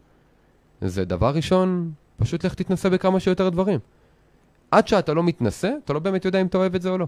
[0.80, 3.80] זה דבר ראשון, פשוט לך תתנסה בכמה שיותר דברים.
[4.70, 7.07] עד שאתה לא מתנסה, אתה לא באמת יודע אם אתה אוהב את זה או לא.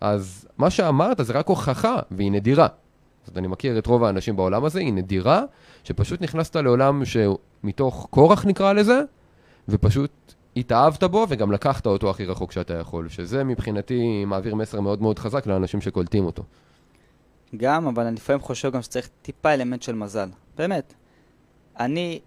[0.00, 2.66] אז מה שאמרת זה רק הוכחה, והיא נדירה.
[3.30, 5.42] זאת אני מכיר את רוב האנשים בעולם הזה, היא נדירה,
[5.84, 9.00] שפשוט נכנסת לעולם שמתוך כורח נקרא לזה,
[9.68, 10.10] ופשוט
[10.56, 15.18] התאהבת בו וגם לקחת אותו הכי רחוק שאתה יכול, שזה מבחינתי מעביר מסר מאוד מאוד
[15.18, 16.42] חזק לאנשים שקולטים אותו.
[17.56, 20.28] גם, אבל אני לפעמים חושב גם שצריך טיפה אלמנט של מזל.
[20.56, 20.94] באמת.
[21.80, 22.20] אני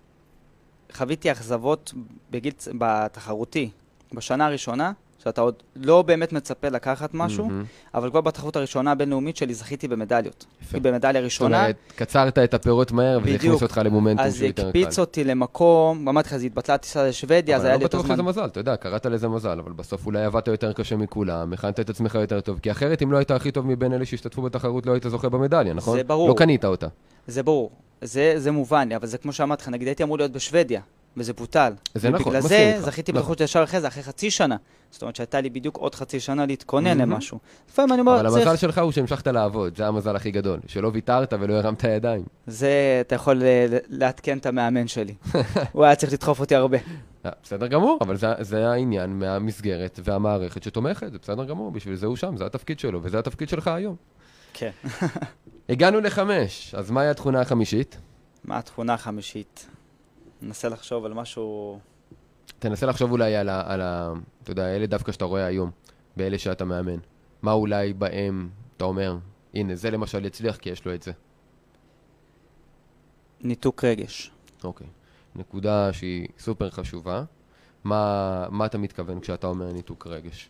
[0.93, 1.93] חוויתי אכזבות
[2.31, 3.69] בגיל, בתחרותי,
[4.13, 4.91] בשנה הראשונה,
[5.23, 7.63] שאתה עוד לא באמת מצפה לקחת משהו, מהמם.
[7.93, 10.45] אבל כבר בתחרות הראשונה הבינלאומית שלי זכיתי במדליות.
[10.61, 10.79] יפה.
[10.79, 13.35] במדליה זאת ראשונה, אומרת, קצרת את הפירות מהר, וזה.
[13.35, 14.67] הכניס אותך למומנטום אז שהוא יותר קל.
[14.67, 17.97] הקפיץ אותי למקום, אמרתי לך, זה התבטלה טיסה לשוודיה, אז אבל היה לא לי יותר
[17.97, 18.15] בטוח זמן.
[18.15, 21.79] שזה מזל, אתה יודע, קראת לזה מזל, אבל בסוף אולי עבדת יותר קשה מכולם, הכנת
[21.79, 24.85] את עצמך יותר טוב, כי אחרת אם לא היית הכי טוב מבין אלה שהשתתפו בתחרות,
[24.85, 25.97] לא היית זוכה במדליה, נכון?
[25.97, 26.29] זה ברור.
[26.29, 26.87] לא קנית אותה.
[27.27, 27.71] זה ברור,
[28.01, 30.81] זה, זה מובן לי, אבל זה כמו שאמרתי לך, נגיד הייתי אמור להיות בשוודיה,
[31.17, 31.73] וזה בוטל.
[31.95, 32.85] זה נכון, ובגלל מסכים זה איתך.
[32.85, 33.21] זכיתי נכון.
[33.21, 34.55] בתחרות ישר אחרי זה, אחרי חצי שנה.
[34.91, 37.11] זאת אומרת שהייתה לי בדיוק עוד חצי שנה להתכונן מהמם.
[37.11, 37.39] למשהו.
[37.69, 38.47] לפעמים אני אומר, אבל צריך...
[38.47, 42.23] המזל שלך הוא שהמשכת לעבוד, זה המזל הכי גדול, שלא ויתרת ולא הרמת ידיים.
[42.47, 45.13] זה, אתה יכול אה, לעדכן את המאמן שלי.
[45.71, 46.77] הוא היה צריך לדחוף אותי הרבה.
[47.25, 52.05] אה, בסדר גמור, אבל זה, זה העניין מהמסגרת והמערכת שתומכת, זה בסדר גמור, בשביל זה
[52.05, 53.95] הוא שם, זה התפקיד שלו, וזה התפקיד שלך היום.
[54.53, 54.71] כן.
[55.69, 57.97] הגענו לחמש, אז מהי התכונה החמישית?
[58.45, 59.67] מה התכונה החמישית?
[60.43, 61.79] ננסה לחשוב על משהו...
[62.59, 63.73] תנסה לחשוב אולי על ה...
[63.73, 64.13] על ה
[64.43, 65.71] אתה יודע, אלה דווקא שאתה רואה היום,
[66.17, 66.97] באלה שאתה מאמן.
[67.41, 69.17] מה אולי בהם, אתה אומר,
[69.53, 71.11] הנה, זה למשל יצליח כי יש לו את זה.
[73.41, 74.31] ניתוק רגש.
[74.63, 74.87] אוקיי.
[75.35, 77.23] נקודה שהיא סופר חשובה.
[77.83, 80.49] מה, מה אתה מתכוון כשאתה אומר ניתוק רגש?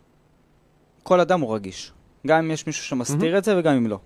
[1.04, 1.92] כל אדם הוא רגיש.
[2.28, 4.00] גם אם יש מישהו שמסתיר את זה וגם אם לא.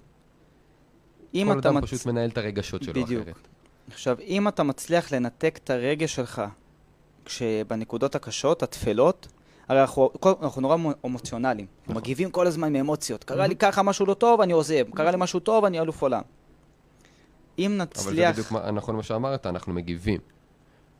[1.33, 3.23] אם כל אתה אדם מצ- פשוט מנהל את הרגשות שלו בדיוק.
[3.23, 3.47] אחרת.
[3.91, 6.41] עכשיו, אם אתה מצליח לנתק את הרגש שלך
[7.25, 9.27] כשבנקודות הקשות, הטפלות,
[9.67, 10.09] הרי אנחנו,
[10.41, 11.67] אנחנו נורא מו- אמוציונליים.
[11.83, 11.95] נכון.
[11.97, 13.23] מגיבים כל הזמן מאמוציות.
[13.23, 14.85] קרה לי ככה משהו לא טוב, אני עוזב.
[14.95, 16.21] קרה לי משהו טוב, אני אלוף עולם.
[17.59, 18.31] אם אבל זה נצליח...
[18.31, 20.19] בדיוק מה- נכון מה שאמרת, אנחנו מגיבים.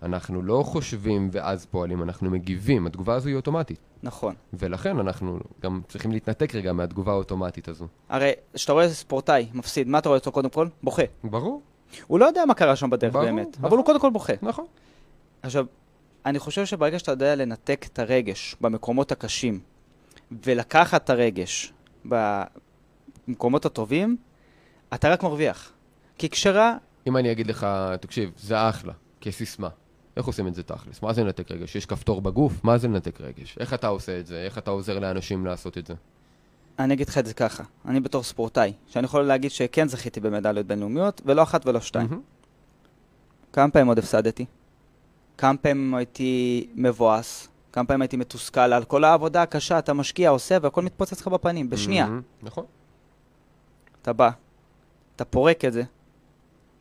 [0.02, 2.88] אנחנו לא חושבים ואז פועלים, אנחנו מגיבים.
[2.88, 3.80] התגובה הזו היא אוטומטית.
[4.04, 4.36] נכון.
[4.54, 7.88] ולכן אנחנו גם צריכים להתנתק רגע מהתגובה האוטומטית הזו.
[8.10, 10.68] הרי כשאתה רואה ספורטאי מפסיד, מה אתה רואה אותו קודם כל?
[10.84, 11.02] בוכה.
[11.24, 11.62] ברור,
[12.08, 13.66] הוא לא יודע מה קרה שם בדרך ברור, באמת, נכון.
[13.66, 14.34] אבל הוא קודם כל בוכה.
[14.42, 14.66] נכון.
[15.42, 15.66] עכשיו,
[16.26, 19.60] אני חושב שברגע שאתה יודע לנתק את הרגש במקומות הקשים,
[20.46, 21.74] ולקחת את הרגש
[22.06, 24.18] במקומות הטובים,
[24.94, 25.72] אתה רק מרוויח.
[26.18, 26.74] כי כשרע,
[27.08, 27.68] אם אני אגיד לך,
[28.02, 29.70] תקשיב, זה אחלה, כסיסמה.
[30.18, 31.02] איך עושים את זה תכלס?
[31.02, 31.76] מה זה לנתק רגש?
[31.76, 32.64] יש כפתור בגוף?
[32.64, 33.58] מה זה לנתק רגש?
[33.60, 34.44] איך אתה עושה את זה?
[34.46, 35.94] איך אתה עוזר לאנשים לעשות את זה?
[36.80, 40.66] אני אגיד לך את זה ככה, אני בתור ספורטאי, שאני יכול להגיד שכן זכיתי במדליות
[40.68, 42.08] בינלאומיות, ולא אחת ולא שתיים.
[42.10, 42.22] מהמם.
[43.54, 44.46] כמה פעמים עוד הפסדתי?
[45.38, 47.48] כמה פעמים הייתי מבואס?
[47.72, 51.70] כמה פעמים הייתי מתוסכל על כל העבודה הקשה, אתה משקיע, עושה, והכל מתפוצץ לך בפנים,
[51.70, 52.06] בשנייה.
[52.06, 52.22] מהמם.
[52.42, 52.66] נכון.
[54.02, 54.30] אתה בא,
[55.16, 55.84] אתה פורק את זה,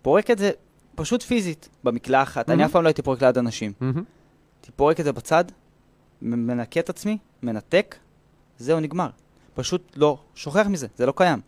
[0.03, 0.51] פורק את זה
[0.95, 2.67] פשוט פיזית, במקלחת, אני Mhm.
[2.67, 3.73] אף פעם לא הייתי פורק ליד אנשים.
[3.81, 4.03] מהמם.
[4.61, 5.45] הייתי פורק את זה בצד,
[6.23, 7.97] מנקה את עצמי, מנתק,
[8.59, 9.09] זהו, נגמר.
[9.57, 11.41] פשוט לא, שוכח מזה, זה לא קיים.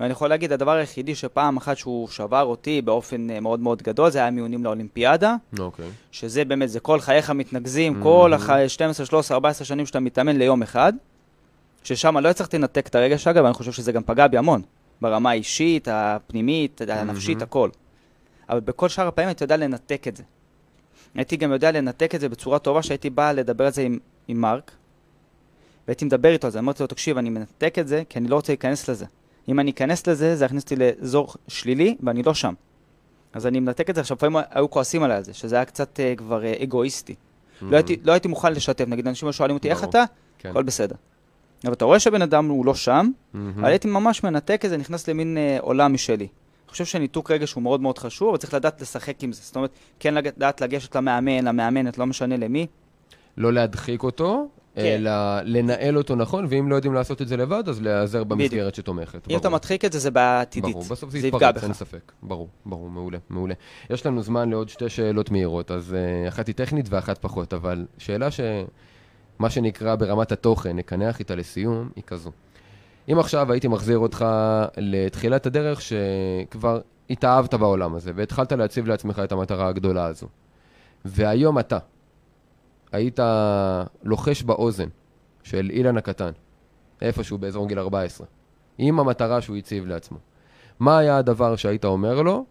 [0.00, 4.10] ואני יכול להגיד, הדבר היחידי שפעם אחת שהוא שבר אותי באופן אה, מאוד מאוד גדול,
[4.10, 5.88] זה היה מיונים לאולימפיאדה, אוקיי.
[6.12, 8.02] שזה באמת, זה כל חייך מתנקזים, Mhm.
[8.02, 10.92] כל הח- 12, 13, 14 שנים שאתה מתאמן ליום אחד,
[11.84, 14.62] ששם לא הצלחתי לנתק את הרגש, אגב, אני חושב שזה גם פגע בי המון,
[15.00, 17.42] ברמה האישית, הפנימית, הנפשית, Mhm.
[17.44, 17.70] הכל.
[18.48, 20.22] אבל בכל שאר הפעמים אתה יודע לנתק את זה.
[21.14, 24.40] הייתי גם יודע לנתק את זה בצורה טובה, שהייתי בא לדבר על זה עם, עם
[24.40, 24.70] מרק,
[25.90, 28.34] והייתי מדבר איתו על זה, אמרתי לו, תקשיב, אני מנתק את זה, כי אני לא
[28.34, 29.06] רוצה להיכנס לזה.
[29.48, 32.54] אם אני אכנס לזה, זה יכניס אותי לאזור שלילי, ואני לא שם.
[33.32, 34.00] אז אני מנתק את זה.
[34.00, 37.14] עכשיו, לפעמים היו כועסים עליי על זה, שזה היה קצת uh, כבר uh, אגואיסטי.
[37.62, 39.90] לא, הייתי, לא הייתי מוכן לשתף, נגיד, אנשים שואלים אותי, איך ברור.
[39.90, 40.04] אתה?
[40.38, 40.50] כן.
[40.50, 40.94] הכל בסדר.
[41.64, 43.52] אבל אתה רואה שהבן אדם הוא לא שם, מהמם.
[43.58, 46.28] אבל הייתי ממש מנתק את זה, נכנס למין אה, עולם משלי.
[46.64, 49.42] אני חושב שניתוק רגש הוא מאוד מאוד חשוב, אבל צריך לדעת לשחק עם זה.
[49.42, 49.70] זאת אומרת,
[50.00, 52.66] כן לדעת לגשת למאמן, למאמנת, לא משנה למי.
[53.36, 54.80] לא להדחיק אותו, כן.
[54.80, 55.10] אלא
[55.44, 59.30] לנהל אותו נכון, ואם לא יודעים לעשות את זה לבד, אז להיעזר במסגרת שתומכת.
[59.30, 59.48] אם אתה.
[59.48, 60.72] מדחיק את זה, זה בעיה עתידית.
[60.72, 61.72] ברור, בסוף זה זה יתפרץ, אין.
[61.72, 62.12] ספק.
[62.22, 63.54] ברור, ברור, מעולה, מעולה.
[63.90, 67.86] יש לנו זמן לעוד שתי שאלות מהירות, אז uh, אחת היא טכנית ואחת פחות, אבל
[67.98, 72.30] שאלה שמה שנקרא ברמת התוכן, נקנח איתה לסיום, היא כזו.
[73.12, 74.26] אם עכשיו הייתי מחזיר אותך
[74.76, 80.26] לתחילת הדרך שכבר התאהבת בעולם הזה, והתחלת להציב לעצמך את המטרה הגדולה הזו,
[81.04, 81.78] והיום אתה
[82.92, 83.20] היית
[84.02, 84.88] לוחש באוזן
[85.42, 86.30] של אילן הקטן,
[87.02, 88.26] איפשהו באזור גיל 14,
[88.78, 90.18] עם המטרה שהוא הציב לעצמו.
[90.80, 92.44] מה היה הדבר שהיית אומר לו,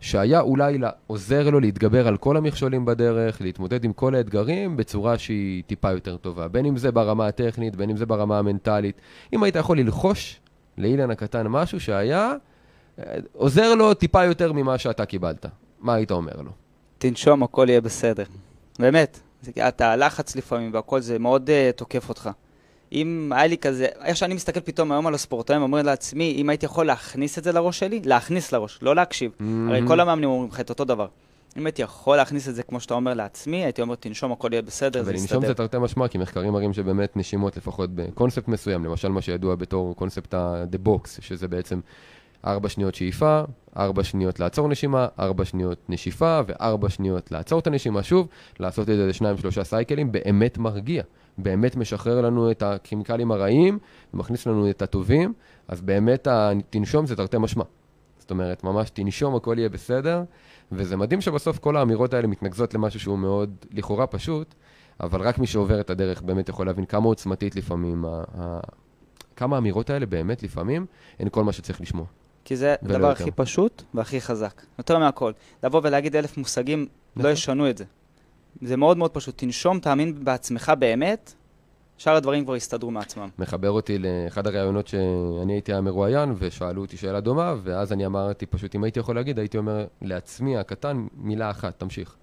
[0.00, 5.62] שהיה אולי עוזר לו להתגבר על כל המכשולים בדרך, להתמודד עם כל האתגרים בצורה שהיא
[5.66, 6.48] טיפה יותר טובה.
[6.48, 9.00] בין אם זה ברמה הטכנית, בין אם זה ברמה המנטלית.
[9.32, 10.40] אם היית יכול ללחוש
[10.78, 12.34] לאילן הקטן משהו שהיה
[12.98, 15.46] אה, עוזר לו טיפה יותר ממה שאתה קיבלת,
[15.80, 16.50] מה היית אומר לו?
[16.98, 18.24] תנשום, הכל יהיה בסדר.
[18.78, 19.20] באמת.
[19.68, 22.30] אתה הלחץ לפעמים והכל זה מאוד uh, תוקף אותך.
[22.92, 26.66] אם היה לי כזה, איך שאני מסתכל פתאום היום על הספורטאים, אומר לעצמי, אם הייתי
[26.66, 29.30] יכול להכניס את זה לראש שלי, להכניס לראש, לא להקשיב.
[29.68, 31.06] הרי כל המאמנים אומרים לך את אותו דבר.
[31.56, 34.62] אם הייתי יכול להכניס את זה, כמו שאתה אומר לעצמי, הייתי אומר, תנשום, הכל יהיה
[34.62, 35.46] בסדר, זה ולנשום יסתדר.
[35.46, 39.96] זה תרתי משמע, כי מחקרים מראים שבאמת נשימות, לפחות בקונספט מסוים, למשל מה שידוע בתור
[39.96, 41.80] קונספט ה-the box, שזה בעצם
[42.46, 43.42] ארבע שניות שאיפה,
[43.76, 48.28] ארבע שניות לעצור נשימה, ארבע שניות נשיפה, וארבע שניות לעצור את הנשימה שוב,
[48.60, 51.02] לעשות את זה לשניים שלושה סייקלים, באמת מרגיע,
[51.38, 53.78] באמת משחרר לנו את הכימיקלים הרעים,
[54.14, 55.32] ומכניס לנו את הטובים,
[55.68, 57.64] אז באמת התנשום זה תרתי משמע.
[58.18, 60.22] זאת אומרת, ממש תנשום, הכל יהיה בסדר,
[60.72, 64.54] וזה מדהים שבסוף כל האמירות האלה מתנקזות למשהו שהוא מאוד לכאורה פשוט,
[65.00, 68.04] אבל רק מי שעובר את הדרך באמת יכול להבין כמה עוצמתית לפעמים,
[69.36, 70.86] כמה האמירות האלה באמת לפעמים
[71.18, 72.06] הן כל מה שצריך לשמוע.
[72.46, 73.10] כי זה הדבר.
[73.10, 74.62] הכי פשוט והכי חזק.
[74.78, 75.32] יותר מהכל.
[75.64, 76.78] לבוא ולהגיד אלף מושגים,
[77.16, 77.32] לא נכון.
[77.32, 77.84] ישנו את זה.
[78.62, 79.38] זה מאוד מאוד פשוט.
[79.38, 81.34] תנשום, תאמין בעצמך באמת,
[81.98, 83.28] שאר הדברים כבר יסתדרו מעצמם.
[83.38, 88.74] מחבר אותי לאחד הראיונות שאני הייתי המרואיין, ושאלו אותי שאלה דומה, ואז אני אמרתי פשוט,
[88.74, 92.16] אם הייתי יכול להגיד, הייתי אומר לעצמי הקטן מילה אחת, תמשיך.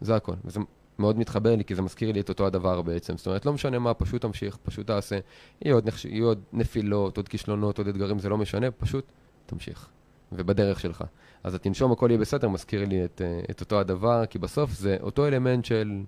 [0.00, 0.34] זה הכל.
[0.44, 0.60] וזה
[0.98, 3.16] מאוד מתחבר לי, כי זה מזכיר לי את אותו הדבר בעצם.
[3.16, 5.18] זאת אומרת, לא משנה מה, פשוט תמשיך, פשוט תעשה.
[5.62, 6.04] יהיו עוד, נחש...
[6.04, 9.04] יהיו עוד נפילות, עוד כישלונות, עוד אתגרים, זה לא משנה, פשוט
[9.46, 9.88] תמשיך.
[10.32, 11.04] ובדרך שלך.
[11.44, 14.96] אז התנשום הכל יהיה בסדר, מזכיר לי את, אה, את אותו הדבר, כי בסוף זה
[15.00, 16.02] אותו אלמנט של,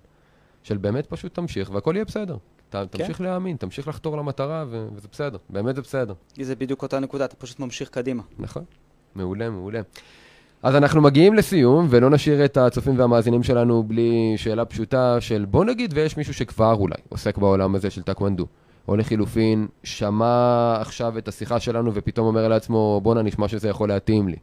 [0.63, 2.37] של באמת פשוט תמשיך, והכל יהיה בסדר.
[2.69, 6.13] ת, תמשיך להאמין, תמשיך לחתור למטרה, ו- וזה בסדר, באמת זה בסדר.
[6.33, 8.23] כי זה בדיוק אותה נקודה, אתה פשוט ממשיך קדימה.
[8.39, 8.63] נכון,
[9.15, 9.81] מעולה, מעולה.
[10.63, 15.65] אז אנחנו מגיעים לסיום, ולא נשאיר את הצופים והמאזינים שלנו בלי שאלה פשוטה של בוא
[15.65, 18.47] נגיד ויש מישהו שכבר אולי עוסק בעולם הזה של טקוונדו,
[18.87, 24.27] או לחילופין, שמע עכשיו את השיחה שלנו ופתאום אומר לעצמו, בואנה, נשמע שזה יכול להתאים
[24.27, 24.35] לי.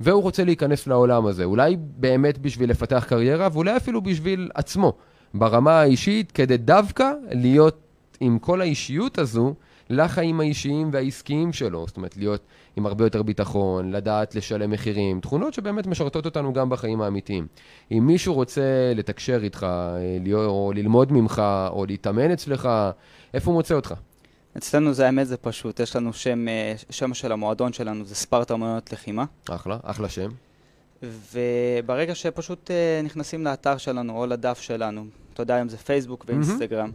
[0.00, 4.92] והוא רוצה להיכנס לעולם הזה, אולי באמת בשביל לפתח קריירה, ואולי אפילו בשביל עצמו,
[5.34, 7.78] ברמה האישית, כדי דווקא להיות
[8.20, 9.54] עם כל האישיות הזו
[9.90, 11.84] לחיים האישיים והעסקיים שלו.
[11.86, 12.42] זאת אומרת, להיות
[12.76, 17.46] עם הרבה יותר ביטחון, לדעת לשלם מחירים, תכונות שבאמת משרתות אותנו גם בחיים האמיתיים.
[17.92, 22.68] אם מישהו רוצה לתקשר איתך, אה, או ללמוד ממך, או להתאמן אצלך,
[23.34, 23.94] איפה הוא מוצא אותך?
[24.56, 25.80] אצלנו זה האמת, זה פשוט.
[25.80, 29.24] יש לנו שם, אה, שם של המועדון שלנו, זה ספרטה אומנויות לחימה.
[29.50, 30.30] אחלה, אחלה שם.
[31.02, 35.04] וברגע שפשוט אה, נכנסים לאתר שלנו או לדף שלנו,
[35.34, 36.90] אתה יודע, היום זה פייסבוק ואינסטגרם.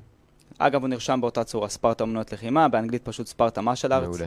[0.57, 4.07] אגב, הוא נרשם באותה צורה, ספרטה אומנויות לחימה, באנגלית פשוט ספרטה משל ארץ.
[4.07, 4.25] מעולה.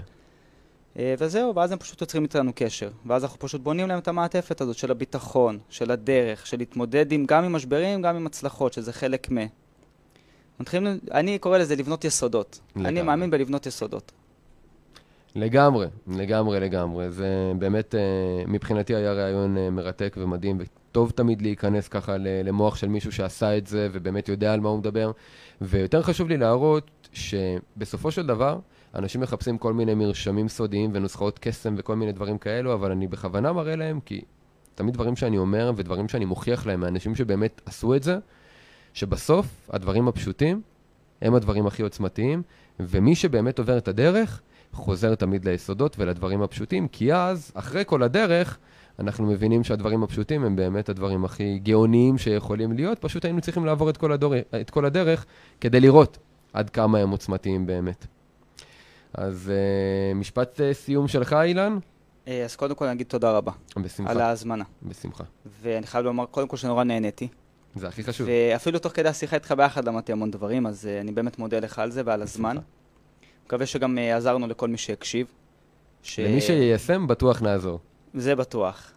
[0.99, 2.90] אה, וזהו, ואז הם פשוט יוצרים איתנו קשר.
[3.07, 7.24] ואז אנחנו פשוט בונים להם את המעטפת הזאת של הביטחון, של הדרך, של להתמודד עם,
[7.26, 9.36] גם עם משברים, גם עם הצלחות, שזה חלק מ...
[10.61, 12.61] מתחילים, אני קורא לזה לבנות יסודות.
[12.76, 12.88] לגמרי.
[12.88, 14.12] אני מאמין בלבנות יסודות.
[15.34, 17.11] לגמרי, לגמרי, לגמרי.
[17.11, 18.01] זה באמת, אה,
[18.46, 23.66] מבחינתי היה רעיון אה, מרתק ומדהים, וטוב תמיד להיכנס ככה למוח של מישהו שעשה את
[23.66, 25.11] זה, ובאמת יודע על מה הוא מדבר.
[25.61, 28.59] ויותר חשוב לי להראות שבסופו של דבר,
[28.99, 33.53] אנשים מחפשים כל מיני מרשמים סודיים ונוסחאות קסם וכל מיני דברים כאלו, אבל אני בכוונה
[33.53, 34.20] מראה להם, כי
[34.74, 38.18] תמיד דברים שאני אומר ודברים שאני מוכיח להם מאנשים שבאמת עשו את זה,
[38.92, 40.62] שבסוף הדברים הפשוטים
[41.22, 42.42] הם הדברים הכי עוצמתיים,
[42.80, 44.40] ומי שבאמת עובר את הדרך,
[44.72, 48.59] חוזר תמיד ליסודות ולדברים הפשוטים, כי אז, אחרי כל הדרך,
[48.99, 53.90] אנחנו מבינים שהדברים הפשוטים הם באמת הדברים הכי גאוניים שיכולים להיות, פשוט היינו צריכים לעבור
[53.90, 55.26] את כל, הדור, את כל הדרך
[55.61, 56.18] כדי לראות
[56.53, 58.18] עד כמה הם עוצמתיים באמת.
[59.15, 61.79] אז uh, משפט uh, סיום שלך, אילן?
[62.29, 63.53] אה, אז קודם כל אני אגיד תודה רבה.
[63.77, 64.11] בשמחה.
[64.11, 64.65] על ההזמנה.
[64.83, 65.25] בשמחה.
[65.63, 67.29] ואני חייב לומר קודם כל שנורא נהניתי.
[67.75, 68.29] זה הכי חשוב.
[68.31, 71.79] ואפילו תוך כדי השיחה איתך ביחד למדתי המון דברים, אז uh, אני באמת מודה לך
[71.79, 72.57] על זה ועל הזמן.
[73.47, 75.27] מקווה שגם uh, עזרנו לכל מי שהקשיב.
[76.03, 76.19] ש...
[76.21, 77.81] למי שיישם, בטוח נעזור.
[78.15, 78.93] זה בטוח.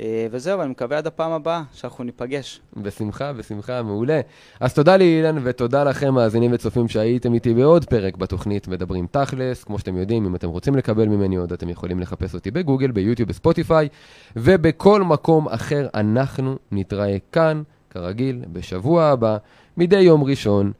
[0.00, 2.60] אה, וזהו, אני מקווה עד הפעם הבאה שאנחנו ניפגש.
[2.76, 4.20] בשמחה, בשמחה, מעולה.
[4.60, 9.64] אז תודה לאילן ותודה לכם, מאזינים וצופים שהייתם איתי בעוד פרק בתוכנית מדברים תכלס.
[9.64, 13.28] כמו שאתם יודעים, אם אתם רוצים לקבל ממני עוד, אתם יכולים לחפש אותי בגוגל, ביוטיוב,
[13.28, 13.88] בספוטיפיי,
[14.36, 19.36] ובכל מקום אחר אנחנו נתראה כאן, כרגיל, בשבוע הבא,
[19.76, 20.72] מדי יום ראשון,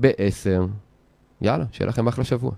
[0.00, 0.62] ב-10.
[1.42, 2.52] יאללה, שיהיה לכם אחלה שבוע.